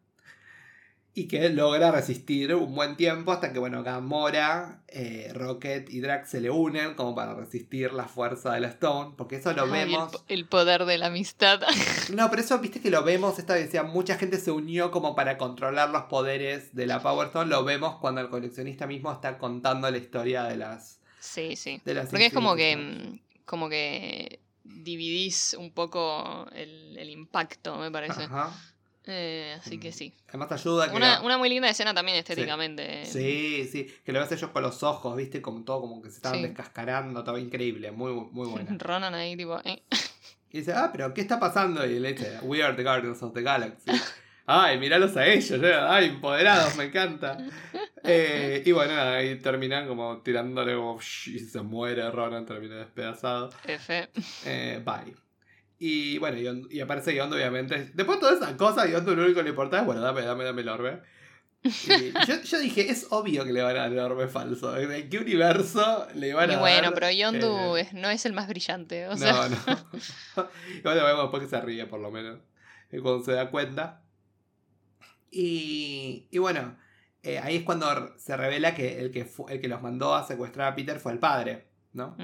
[1.14, 6.30] y que logra resistir un buen tiempo hasta que, bueno, Gamora, eh, Rocket y Drax
[6.30, 9.72] se le unen como para resistir la fuerza de la Stone, porque eso lo Ay,
[9.72, 10.24] vemos...
[10.30, 11.62] el, poder de la amistad.
[12.14, 15.16] No, pero eso, viste que lo vemos, esta vez decía, mucha gente se unió como
[15.16, 17.49] para controlar los poderes de la Power Stone.
[17.49, 20.99] Lo vemos cuando el coleccionista mismo está contando la historia de las.
[21.20, 21.82] Sí, sí.
[21.86, 27.78] De las Porque es como que, mm, como que dividís un poco el, el impacto,
[27.78, 28.24] me parece.
[28.24, 28.53] Ajá.
[29.08, 29.93] Eh, así que Mm.
[29.93, 30.14] sí.
[30.30, 30.95] Además ayuda que.
[30.95, 33.06] Una, la- una muy linda escena también estéticamente.
[33.06, 36.18] Sí, sí, que lo ves ellos con los ojos, viste, como todo como que se
[36.18, 36.43] estaban Sí.
[36.45, 38.70] descascarando, todo increíble, muy, muy buena.
[38.78, 39.60] Ronan ahí, tipo.
[39.64, 39.84] eh.
[40.52, 41.86] Y dice, ah, pero ¿qué está pasando?
[41.86, 43.89] Y le dice, We are the Guardians of the Galaxy.
[44.45, 45.74] Ay, míralos a ellos, ¿eh?
[45.74, 47.38] ay, empoderados, me encanta.
[48.04, 53.49] Eh, y bueno, nada, ahí terminan como tirándole como, y se muere Ronan, termina despedazado.
[53.66, 54.10] F.
[54.45, 55.16] Eh, bye.
[55.84, 57.89] Y bueno, y, y aparece Yondo, obviamente.
[57.95, 60.43] Después de toda esa cosa, Yondo lo único que le importaba es, bueno, dame, dame,
[60.43, 61.01] dame el orbe.
[61.63, 64.77] Y yo, yo dije, es obvio que le van a dar el orbe falso.
[64.77, 66.59] ¿En qué universo le van a Y dar?
[66.59, 69.07] bueno, pero Yondu eh, no es el más brillante.
[69.07, 70.49] O sea, no, no.
[70.77, 72.38] y bueno, vemos después que se ríe, por lo menos.
[72.91, 74.03] Y cuando se da cuenta.
[75.32, 76.77] Y, y bueno,
[77.23, 80.71] eh, ahí es cuando se revela que el que, el que los mandó a secuestrar
[80.71, 82.15] a Peter fue el padre, ¿no?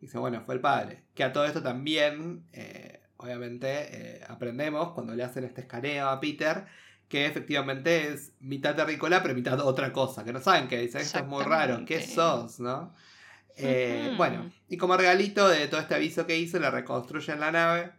[0.00, 1.04] Dice, bueno, fue el padre.
[1.14, 2.91] Que a todo esto también, eh,
[3.22, 6.66] obviamente, eh, aprendemos cuando le hacen este escaneo a Peter,
[7.08, 10.24] que efectivamente es mitad terrícola, pero mitad otra cosa.
[10.24, 12.94] Que no saben qué dice, esto es muy raro, ¿qué sos, no?
[13.56, 14.14] Eh.
[14.16, 17.92] Bueno, y como regalito de todo este aviso que hizo, le reconstruyen la nave.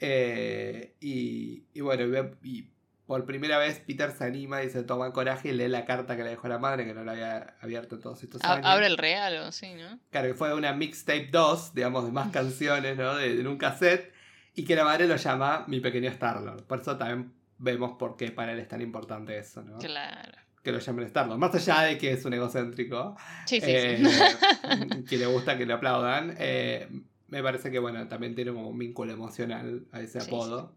[0.00, 2.04] Eh, y, y bueno,
[2.42, 2.68] y
[3.06, 6.24] por primera vez Peter se anima y se toma coraje y lee la carta que
[6.24, 8.64] le dejó la madre, que no la había abierto en todos estos años.
[8.66, 9.98] Abre el regalo, sí, ¿no?
[10.10, 13.16] Claro, que fue una mixtape 2, digamos, de más canciones, ¿no?
[13.16, 14.12] De, de un cassette.
[14.56, 16.62] Y que la madre lo llama Mi Pequeño Star-Lord.
[16.64, 19.78] Por eso también vemos por qué para él es tan importante eso, ¿no?
[19.78, 20.32] Claro.
[20.62, 21.38] Que lo llamen Star-Lord.
[21.38, 25.04] Más allá de que es un egocéntrico, Sí, sí, eh, sí.
[25.08, 26.88] que le gusta que le aplaudan, eh,
[27.28, 30.72] me parece que, bueno, también tiene como un vínculo emocional a ese Sí, apodo.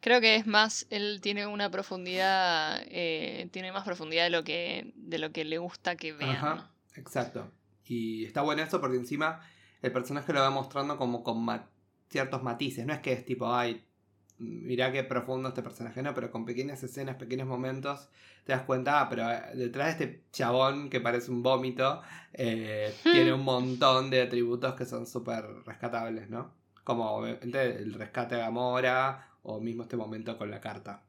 [0.00, 4.92] Creo que es más, él tiene una profundidad, eh, tiene más profundidad de lo que,
[4.94, 6.36] de lo que le gusta que vean.
[6.36, 7.50] Ajá, exacto.
[7.84, 9.40] Y está bueno eso porque encima
[9.82, 11.68] el personaje lo va mostrando como con ma-
[12.08, 12.86] ciertos matices.
[12.86, 13.84] No es que es tipo, ay,
[14.38, 18.08] mirá qué profundo este personaje, no, pero con pequeñas escenas, pequeños momentos,
[18.44, 22.94] te das cuenta, ah, pero eh, detrás de este chabón que parece un vómito, eh,
[23.02, 26.52] tiene un montón de atributos que son súper rescatables, ¿no?
[26.84, 31.02] Como obviamente el rescate a Gamora o mismo este momento con la carta.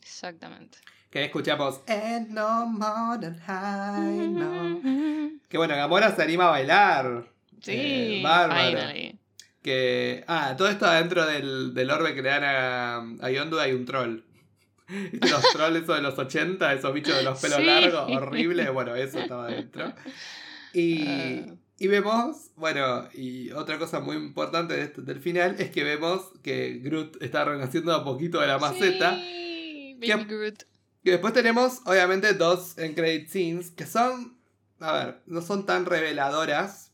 [0.00, 0.78] Exactamente.
[1.10, 5.38] Que escuchamos, And no more than high, no.
[5.48, 7.24] Que bueno, Gamora se anima a bailar.
[7.62, 8.70] Sí, Eh, bárbaro.
[8.70, 9.18] finally.
[9.62, 10.24] Que.
[10.28, 12.96] Ah, todo esto adentro del, del orbe que le dan a,
[13.26, 14.20] a Yondu hay un troll.
[14.88, 17.64] ¿Viste Los trolls esos de los 80, esos bichos de los pelos Sí.
[17.64, 18.70] largos, horrible.
[18.70, 19.92] Bueno, eso estaba adentro.
[20.74, 21.54] Y, Ah.
[21.78, 26.22] Y vemos, bueno, y otra cosa muy importante de esto- del final es que vemos
[26.42, 29.16] que Groot está renaciendo a poquito de la maceta.
[29.16, 30.62] Sí, Que- Baby Groot.
[31.04, 34.36] Y después tenemos, obviamente, dos en credit scenes que son,
[34.80, 36.90] a ver, no son tan reveladoras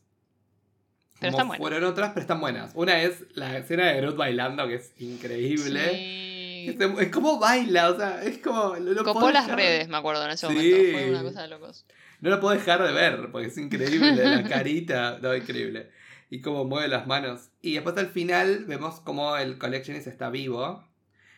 [1.19, 1.61] Pero como están buenas.
[1.61, 2.71] fueron otras, pero están buenas.
[2.75, 5.89] Una es la escena de Groot bailando, que es increíble.
[5.91, 6.77] Sí.
[6.99, 8.75] Es, como baila, o sea, es como...
[8.77, 10.53] No lo Copó las dejar- redes, me acuerdo, en ese Sí.
[10.53, 10.91] momento.
[10.97, 11.85] Fue una cosa de locos.
[12.21, 15.89] No lo puedo dejar de ver, porque es increíble, la carita, no, increíble.
[16.29, 17.49] Y cómo mueve las manos.
[17.61, 20.83] Y después al final vemos cómo el Collectionist está vivo.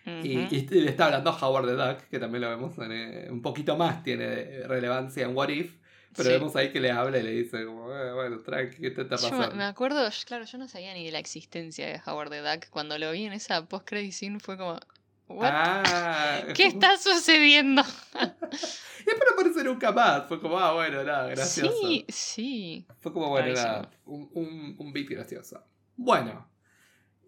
[0.05, 0.38] Y,
[0.69, 4.03] le está hablando Howard the Duck, que también lo vemos en, eh, un poquito más,
[4.03, 5.73] tiene relevancia en What If.
[6.15, 6.36] Pero Sí.
[6.36, 9.17] vemos ahí que le habla y le dice, como, "Eh, bueno, tranqui, ¿qué te está
[9.17, 9.55] Yo me- pasando?
[9.57, 12.69] me acuerdo, claro, yo no sabía ni de la existencia de Howard the Duck.
[12.69, 14.80] Cuando lo vi en esa post-credit scene fue como,
[15.28, 15.49] "What?
[15.51, 17.84] Ah, ¿qué está sucediendo?
[18.99, 20.28] Y después no aparece nunca más.
[20.28, 21.71] Fue como, ah, bueno, nada, gracioso.
[21.80, 22.86] Sí, sí.
[22.99, 25.63] Fue como, bueno, nada, un, un, un beat gracioso.
[25.95, 26.45] Bueno,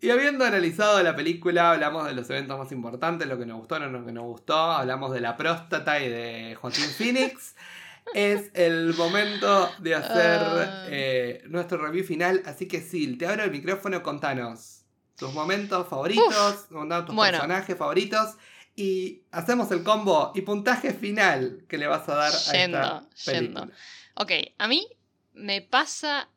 [0.02, 3.80] y habiendo analizado la película, hablamos de los eventos más importantes, lo que nos gustó,
[3.80, 7.56] no lo que nos gustó, hablamos de la próstata y de Joaquín Phoenix.
[8.14, 10.42] es el momento de hacer
[10.90, 14.79] eh, nuestro review final, así que Sil, te abro el micrófono, contanos
[15.20, 17.38] tus momentos favoritos, contanos tus Bueno.
[17.40, 18.36] personajes favoritos.
[18.76, 23.10] Y hacemos el combo y puntaje final que le vas a dar a Yendo, esta
[23.26, 23.62] película.
[23.62, 23.74] yendo.
[24.16, 24.88] Ok, a mí
[25.34, 26.30] me pasa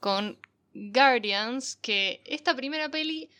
[0.00, 0.38] con
[0.74, 3.30] Guardians que esta primera peli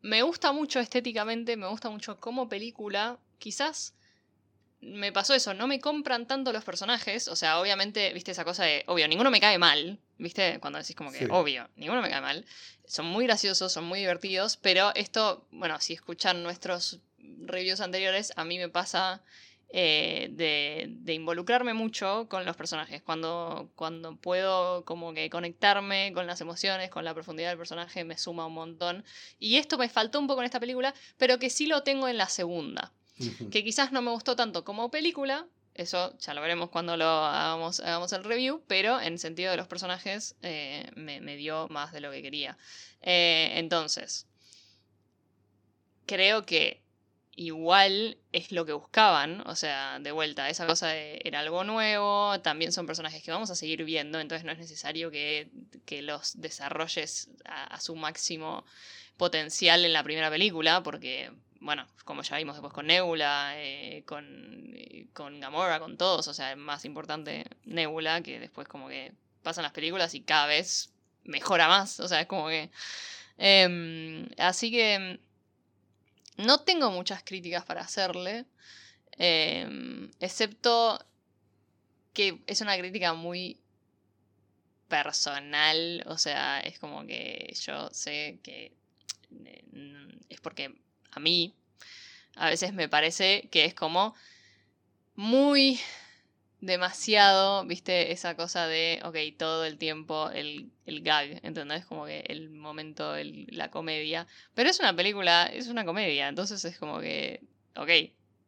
[0.00, 3.18] me gusta mucho estéticamente, me gusta mucho como película.
[3.38, 3.94] Quizás
[4.82, 7.28] me pasó eso, no me compran tanto los personajes.
[7.28, 9.98] O sea, obviamente, viste esa cosa de, obvio, ninguno me cae mal.
[10.18, 10.58] ¿Viste?
[10.60, 11.26] Cuando decís como que, Sí.
[11.30, 12.44] obvio, ninguno me cae mal.
[12.86, 17.00] Son muy graciosos, son muy divertidos, pero esto, bueno, si escuchan nuestros
[17.44, 19.22] reviews anteriores, a mí me pasa
[19.74, 23.02] eh, de, de involucrarme mucho con los personajes.
[23.02, 28.18] Cuando, cuando puedo como que conectarme con las emociones, con la profundidad del personaje, me
[28.18, 29.04] suma un montón.
[29.38, 32.18] Y esto me faltó un poco en esta película, pero que sí lo tengo en
[32.18, 32.92] la segunda.
[33.50, 35.46] Que quizás no me gustó tanto como película.
[35.74, 39.68] Eso ya lo veremos cuando lo hagamos, hagamos el review, pero en sentido de los
[39.68, 42.58] personajes eh, me, me dio más de lo que quería.
[43.00, 44.26] Eh, entonces,
[46.06, 46.82] creo que
[47.34, 52.38] igual es lo que buscaban, o sea, de vuelta, esa cosa de, era algo nuevo,
[52.40, 55.48] también son personajes que vamos a seguir viendo, entonces no es necesario que,
[55.86, 58.64] que los desarrolles a su máximo
[59.16, 61.32] potencial en la primera película, porque,
[61.62, 64.74] bueno, como ya vimos después con Nebula, eh, con,
[65.12, 69.62] con Gamora, con todos, o sea, es más importante Nebula, que después como que pasan
[69.62, 70.92] las películas y cada vez
[71.24, 72.70] mejora más, o sea, es como que...
[73.38, 75.20] em, así que
[76.36, 78.44] no tengo muchas críticas para hacerle,
[79.12, 81.04] em, excepto
[82.12, 83.60] que es una crítica muy
[84.88, 88.72] personal, o sea, es como que yo sé que
[89.44, 89.64] eh,
[90.28, 90.74] es porque
[91.12, 91.54] a mí
[92.36, 94.14] a veces me parece que es como
[95.14, 95.78] muy
[96.60, 101.84] demasiado, viste, esa cosa de, ok, todo el tiempo el, el gag, ¿entendés?
[101.84, 103.14] Como que el momento,
[103.48, 104.26] la comedia.
[104.54, 107.40] Pero es una película, es una comedia, entonces es como que,
[107.76, 107.90] ok,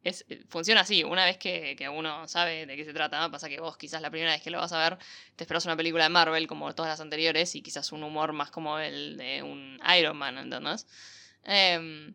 [0.03, 1.03] es, funciona así.
[1.03, 4.09] Una vez que, que, uno sabe de qué se trata, pasa que vos quizás la
[4.09, 4.97] primera vez que lo vas a ver,
[5.35, 8.49] te esperas una película de Marvel como todas las anteriores y quizás un humor más
[8.49, 10.87] como el de un Iron Man, ¿entendés?
[11.43, 12.13] Eh,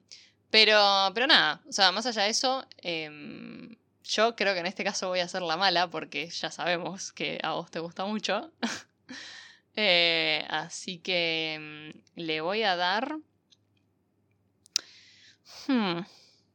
[0.51, 3.77] pero, pero nada, o sea, más allá de eso, eh,
[4.11, 7.39] yo creo que en este caso voy a ser la mala porque ya sabemos que
[7.45, 8.51] a vos te gusta mucho.
[9.77, 13.19] eh, así que mm, le voy a dar...
[15.69, 16.01] Hmm.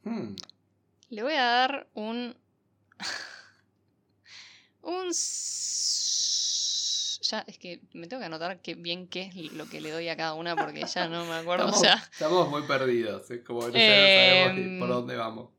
[0.04, 0.36] Hmm.
[1.10, 2.36] Le voy a dar un...
[4.82, 5.14] un...
[7.30, 10.10] Ya, es que me tengo que anotar que bien qué es lo que le doy
[10.10, 11.66] a cada una porque ya no me acuerdo.
[11.66, 15.50] Estamos, sea, estamos muy perdidos, es como no Eh, sabemos por dónde vamos.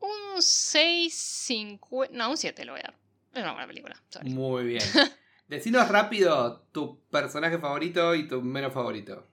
[0.00, 2.16] un 6, 50...
[2.16, 2.94] No, un 7 le voy a dar.
[3.34, 4.02] Es una buena película.
[4.08, 4.30] sorry.
[4.30, 4.82] Muy bien.
[5.48, 9.26] Decinos rápido tu personaje favorito y tu menos favorito.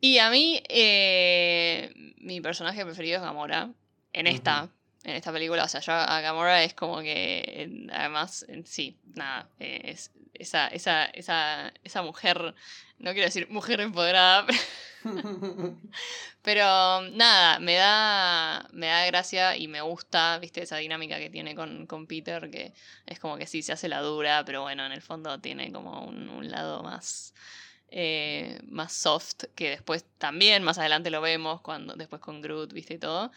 [0.00, 3.70] Y a mí, eh, mi personaje preferido es Gamora.
[4.12, 4.70] En esta,
[5.08, 5.64] en esta película.
[5.64, 7.88] O sea, yo a Gamora es como que.
[7.92, 9.48] Además, sí, nada.
[9.58, 12.54] eh, es esa, esa, esa, esa mujer.
[12.98, 14.46] No quiero decir mujer empoderada.
[16.42, 21.54] Pero nada, me da, me da gracia y me gusta, viste, esa dinámica que tiene
[21.54, 22.72] con, con Peter, que
[23.06, 26.04] es como que sí, se hace la dura, pero bueno, en el fondo tiene como
[26.04, 27.34] un, un lado más,
[27.90, 32.94] eh, más soft, que después también más adelante lo vemos, cuando después con Groot, viste,
[32.94, 33.30] y todo.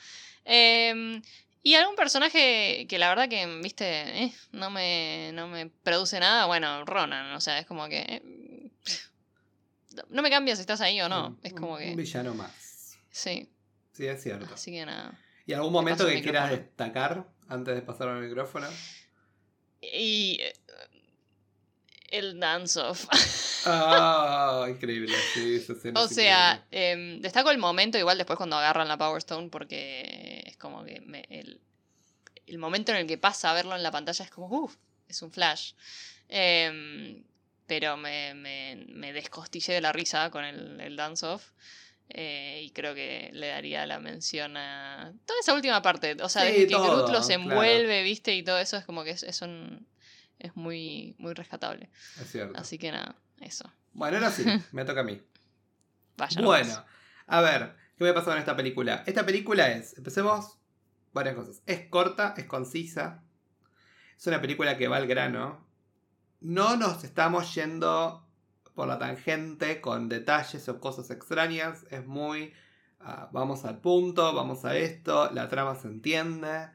[0.45, 1.22] Em,
[1.64, 6.45] y algún personaje que la verdad que, viste, eh, no, me, no me produce nada,
[6.45, 7.99] bueno, Ronan, o sea, es como que...
[7.99, 8.72] eh,
[10.09, 11.95] no me cambia si estás ahí o no, es como Un que...
[11.95, 12.97] villano más.
[13.12, 13.49] Sí,
[13.93, 14.53] Sí, es cierto.
[14.53, 15.20] así que nada.
[15.45, 18.68] ¿Y algún momento que quieras destacar antes de pasar al micrófono?
[19.82, 20.53] Y eh,
[22.09, 23.05] el dance-off.
[23.64, 25.16] Ah, increíble.
[25.36, 29.20] Sí, esa escena o sea, em, destaco el momento igual después cuando agarran la Power
[29.20, 31.28] Stone porque es como que me-
[32.52, 34.76] el, momento en el que pasa a verlo en la pantalla es como, uff,
[35.08, 35.74] es un flash.
[36.30, 37.24] Em,
[37.68, 41.52] pero me, me, me descostillé de la risa con el, el dance-off.
[42.14, 46.18] eh, y creo que le daría la mención a toda esa última parte.
[46.22, 47.41] O sea, Sí, desde que Groot los claro.
[47.41, 49.88] envuelve, viste, y todo eso es como que es, es un-
[50.39, 51.89] es muy, muy rescatable.
[52.20, 52.60] Es cierto.
[52.60, 53.72] Así que nada, eso.
[53.93, 54.43] Bueno, ahora sí,
[54.74, 55.22] me toca a mí.
[56.18, 56.41] Vaya.
[56.41, 56.86] Bueno,
[57.28, 59.04] a ver, ¿qué me pasó en esta película?
[59.06, 60.58] Esta película es, empecemos,
[61.14, 61.62] varias cosas.
[61.66, 63.24] Es corta, es concisa.
[64.18, 65.66] Es una película que va al grano.
[66.39, 68.28] No nos estamos yendo
[68.76, 71.86] por la tangente con detalles o cosas extrañas.
[71.89, 72.53] Es muy,
[72.99, 76.70] ah, vamos al punto, vamos a esto, la trama se entiende.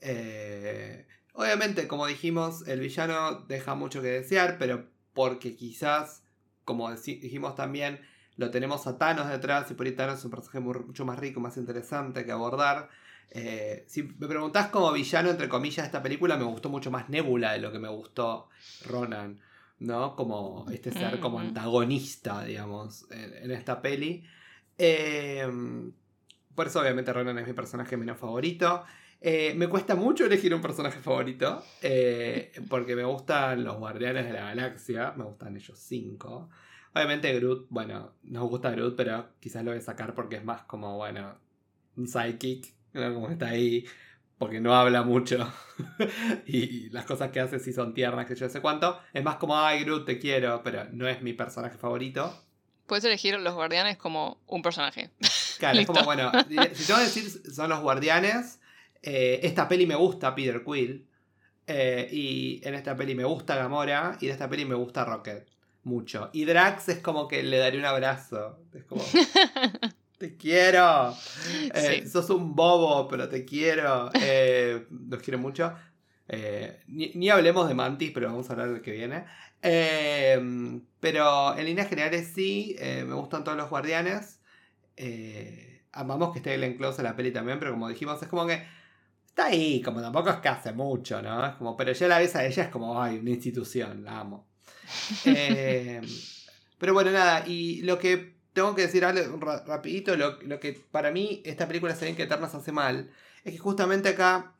[0.00, 6.22] Eh, obviamente, como dijimos, el villano deja mucho que desear, pero porque quizás,
[6.64, 8.00] como dijimos también,
[8.36, 11.40] lo tenemos a Thanos detrás y por ahí Thanos es un personaje mucho más rico,
[11.40, 12.88] más interesante que abordar.
[13.30, 17.08] Eh, si me preguntás como villano, entre comillas, de esta película, me gustó mucho más
[17.08, 18.48] Nebula de lo que me gustó
[18.86, 19.40] Ronan,
[19.80, 20.16] ¿no?
[20.16, 24.24] Como este ser como antagonista, digamos, en, en esta peli.
[24.78, 25.46] Eh,
[26.54, 28.84] por eso, obviamente, Ronan es mi personaje menos favorito.
[29.20, 34.32] Eh, me cuesta mucho elegir un personaje favorito, eh, porque me gustan los Guardianes de
[34.32, 36.48] la Galaxia, me gustan ellos cinco.
[36.94, 40.62] Obviamente Groot, bueno, nos gusta Groot, pero quizás lo voy a sacar porque es más
[40.62, 41.36] como, bueno,
[41.96, 43.84] un sidekick, como está ahí,
[44.38, 45.52] porque no habla mucho.
[46.46, 49.00] y las cosas que hace sí son tiernas, que yo sé cuánto.
[49.12, 52.44] Es más como, ay Groot, te quiero, pero no es mi personaje favorito.
[52.86, 55.10] Puedes elegir los guardianes como un personaje.
[55.58, 58.60] Claro, es como, bueno, si tengo que decir son los guardianes,
[59.02, 61.04] eh, esta peli me gusta Peter Quill.
[61.66, 64.16] eh, y en esta peli me gusta Gamora.
[64.20, 65.48] Y en esta peli me gusta Rocket.
[65.82, 66.30] Mucho.
[66.32, 68.60] Y Drax es como que le daré un abrazo.
[68.72, 69.02] Es como.
[70.18, 71.14] Te quiero.
[71.74, 72.08] Eh, Sí.
[72.08, 74.10] Sos un bobo, pero te quiero.
[74.20, 75.72] Eh, los quiero mucho.
[76.28, 79.24] Eh, ni, ni hablemos de Mantis, pero vamos a hablar del que viene.
[79.62, 84.40] Eh, pero en líneas generales sí, me gustan todos los guardianes.
[85.92, 88.62] Amamos que esté Glenn Close en la peli también, pero como dijimos, es como que
[89.26, 91.46] está ahí, como tampoco es que hace mucho, ¿no?
[91.46, 94.48] Es como, pero ya la ves a ella, es como, ay, una institución, la amo.
[96.78, 101.12] Pero bueno, nada, y lo que tengo que decir algo ra- rapidito, lo, que para
[101.12, 103.10] mí esta película Se ven que Eternas hace mal,
[103.44, 104.54] es que justamente acá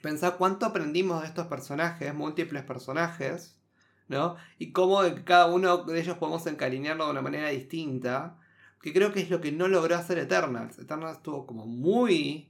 [0.00, 3.58] pensar cuánto aprendimos de estos personajes, múltiples personajes,
[4.06, 4.36] ¿no?
[4.58, 8.38] Y cómo cada uno de ellos podemos encariñarlo de una manera distinta,
[8.80, 10.78] que creo que es lo que no logró hacer Eternals.
[10.78, 12.48] Eternals estuvo como muy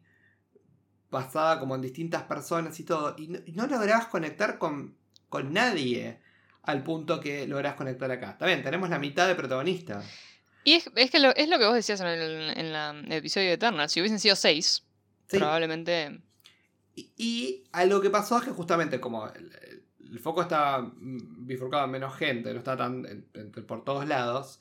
[1.10, 4.94] basada como en distintas personas y todo, y no, y no lograbas conectar con,
[5.30, 6.20] con nadie
[6.62, 8.32] al punto que lográs conectar acá.
[8.32, 10.04] Está bien, tenemos la mitad de protagonistas.
[10.64, 13.12] Y es, es que lo, es lo que vos decías en el, en la- el
[13.12, 13.88] episodio de Eternal.
[13.88, 14.84] Si hubiesen sido seis,
[15.28, 15.38] Sí.
[15.38, 16.20] probablemente.
[16.96, 19.50] Y, y a lo que pasó es que justamente como el,
[20.20, 24.60] foco está bifurcado en menos gente, no está tan en- en- por todos lados.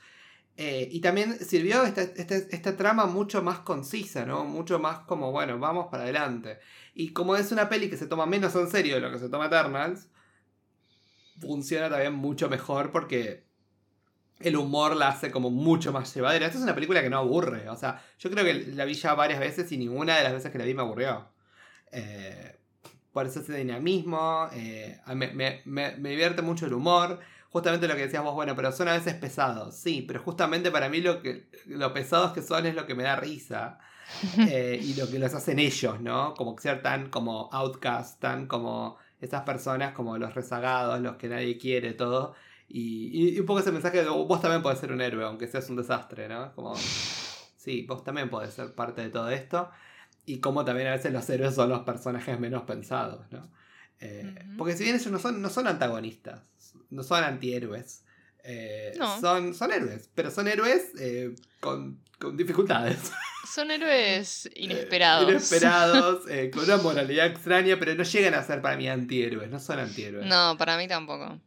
[0.61, 4.43] eh, y también sirvió esta, esta, esta trama mucho más concisa, ¿no?
[4.43, 6.59] Mucho más como, bueno, vamos para adelante.
[6.93, 9.29] Y como es una peli que se toma menos en serio de lo que se
[9.29, 10.09] toma Eternals,
[11.39, 13.45] funciona también mucho mejor porque
[14.39, 16.45] el humor la hace como mucho más llevadera.
[16.45, 17.69] Esta es una película que no aburre.
[17.69, 20.51] O sea, yo creo que la vi ya varias veces y ninguna de las veces
[20.51, 21.27] que la vi me aburrió.
[21.91, 22.57] Eh,
[23.11, 24.47] por eso ese dinamismo.
[24.53, 27.19] eh, me, me- me- me divierte mucho el humor.
[27.51, 29.75] Justamente lo que decías vos, bueno, pero son a veces pesados.
[29.75, 33.03] Sí, pero justamente para mí lo, que, lo pesados que son es lo que me
[33.03, 33.79] da risa.
[34.39, 36.33] eh, y lo que los hacen ellos, ¿no?
[36.35, 41.57] Como ser tan como outcast, tan como esas personas como los rezagados, los que nadie
[41.57, 42.35] quiere, todo.
[42.71, 45.75] Y, un poco ese mensaje de vos también podés ser un héroe, aunque seas un
[45.75, 46.53] desastre, ¿no?
[46.53, 49.69] Como, sí, vos también podés ser parte de todo esto.
[50.25, 53.49] Y como también a veces los héroes son los personajes menos pensados, ¿no?
[53.99, 54.35] Eh.
[54.57, 56.41] Porque si bien ellos no son, no son antagonistas,
[56.91, 58.05] no son antihéroes,
[58.43, 59.19] eh, No.
[59.19, 63.11] son, son héroes, pero son héroes eh, con, con dificultades.
[63.51, 65.27] Son héroes inesperados.
[65.27, 69.79] inesperados, con una moralidad extraña, pero no llegan a ser para mí antihéroes, no son
[69.79, 70.27] antihéroes.
[70.27, 71.39] No, para mí tampoco.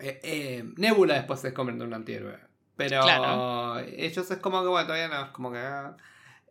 [0.00, 2.38] Eh, eh, Nebula después se convierte en un antihéroe.
[2.76, 3.78] Pero Claro.
[3.80, 5.58] ellos es como que, bueno, todavía no, es como que...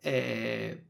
[0.03, 0.83] Eh,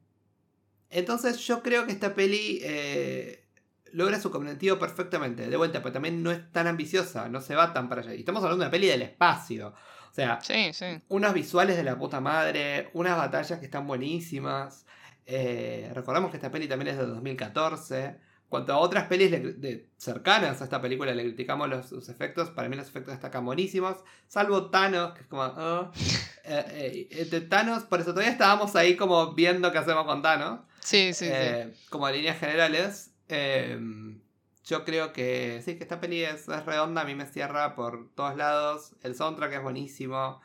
[0.90, 3.46] entonces yo creo que esta peli eh,
[3.92, 5.48] logra su cometido perfectamente.
[5.50, 8.14] De vuelta, pero también no es tan ambiciosa, no se va tan para allá.
[8.16, 9.74] Y estamos hablando de una peli del espacio.
[10.10, 10.86] O sea, Sí, sí.
[11.10, 14.86] unos visuales de la puta madre, unas batallas que están buenísimas.
[15.26, 18.18] Eh, recordamos que esta peli también es de 2014.
[18.50, 22.70] Cuanto a otras pelis de- cercanas a esta película le criticamos los, sus efectos, para
[22.70, 23.98] mí los efectos destacan buenísimos.
[24.28, 25.44] Salvo Thanos, que es como...
[25.44, 25.92] ah.
[26.50, 30.62] Eh, eh, de Thanos, por eso todavía estábamos ahí como viendo qué hacemos con Thanos.
[30.80, 31.30] Sí, sí, sí.
[31.30, 33.12] Eh, Como líneas generales.
[33.28, 33.78] eh,
[34.64, 38.10] yo creo que sí, que esta peli es, es redonda, a mí me cierra por
[38.16, 38.94] todos lados.
[39.04, 40.40] El soundtrack es buenísimo.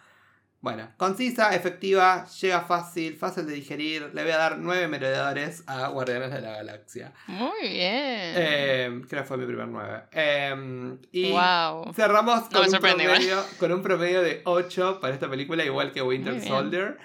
[0.62, 4.12] Bueno, concisa, efectiva, llega fácil, fácil de digerir.
[4.14, 7.12] Le voy a dar 9 merodeadores a Guardianes de la Galaxia.
[7.26, 8.32] Muy bien.
[8.36, 11.00] Eh, creo que fue mi primer 9.
[11.10, 11.92] y wow.
[11.92, 16.00] cerramos No con, un promedio, con un promedio de 8 para esta película, igual que
[16.00, 16.40] Winter.
[16.40, 16.96] Soldier.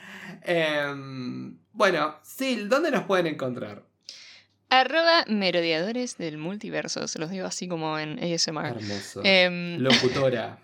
[0.44, 0.94] Eh,
[1.72, 3.82] bueno, Sil, ¿dónde nos pueden encontrar?
[4.70, 7.08] Arroba merodeadores del multiverso.
[7.08, 8.78] Se los digo así como en ASMR.
[8.78, 9.22] Hermoso.
[9.24, 10.60] Em, Locutora.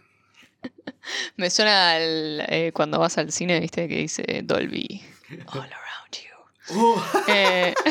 [1.37, 5.01] me suena al, eh, cuando vas al cine, viste, que dice Dolby.
[5.47, 6.75] All around you.
[6.75, 7.73] Uh, Eh,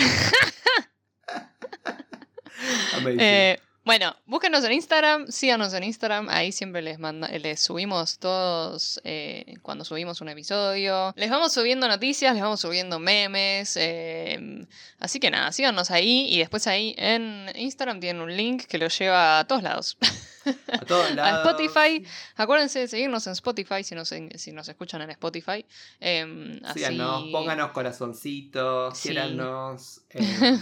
[2.96, 3.20] amazing.
[3.20, 9.00] eh, bueno, búsquenos en Instagram, síganos en Instagram, ahí siempre les manda, les subimos todos
[9.02, 11.12] eh, cuando subimos un episodio.
[11.16, 13.76] Les vamos subiendo noticias, les vamos subiendo memes.
[13.76, 14.66] eh,
[15.00, 18.96] así que nada, síganos ahí y después ahí en Instagram tienen un link que los
[18.96, 19.96] lleva a todos lados.
[20.72, 21.46] a todos a lados.
[21.48, 22.04] Spotify.
[22.36, 25.66] Acuérdense de seguirnos en Spotify si nos, si nos escuchan en Spotify.
[25.98, 26.78] em, así...
[26.80, 29.08] Síganos, pónganos corazoncitos, Sí.
[29.08, 30.02] quiérannos.
[30.10, 30.58] eh,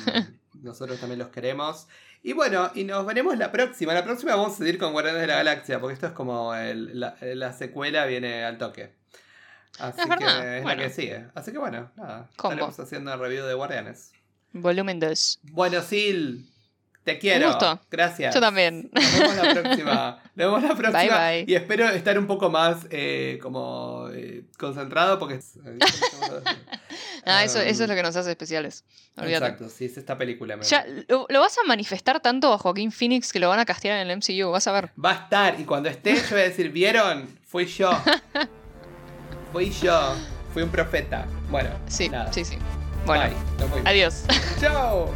[0.63, 1.87] nosotros también los queremos.
[2.23, 3.95] Y bueno, y nos veremos la próxima.
[3.95, 6.99] La próxima vamos a seguir con Guardianes de la Galaxia, porque esto es como el-
[7.01, 8.93] la, la secuela viene al toque.
[9.79, 10.83] Así Es que verdad, es bueno.
[10.83, 11.27] la que sigue.
[11.35, 12.29] Así que bueno, nada.
[12.37, 12.53] Combo.
[12.55, 14.13] Estaremos haciendo el review de Guardianes.
[14.53, 15.41] Volumen 2.
[15.53, 16.50] Bueno, Sil,
[17.05, 17.49] te quiero.
[17.49, 17.81] gusto.
[17.91, 18.35] Gracias.
[18.35, 18.91] Yo también.
[18.93, 20.23] Nos vemos la próxima.
[20.35, 21.19] Nos vemos la próxima.
[21.19, 21.53] Bye, bye.
[21.53, 25.41] Y espero estar un poco más eh, como eh, concentrado porque...
[27.27, 28.83] Ah, eso, Um, eso es lo que nos hace especiales.
[29.17, 29.45] Olvídate.
[29.45, 30.59] Exacto, sí, es esta película.
[30.63, 34.01] Ya, lo, lo vas a manifestar tanto a Joaquín Phoenix que lo van a castear
[34.01, 34.91] en el MCU, vas a ver.
[35.03, 37.29] Va a estar y cuando esté yo voy a decir, ¿vieron?
[37.47, 37.91] Fui yo.
[39.53, 40.15] Fui yo.
[40.55, 41.27] Fui un profeta.
[41.51, 42.33] Bueno, Sí, nada.
[42.33, 42.57] sí, sí.
[43.05, 43.83] Bueno, Bye.
[43.85, 44.25] Adiós.
[44.61, 45.13] Chao.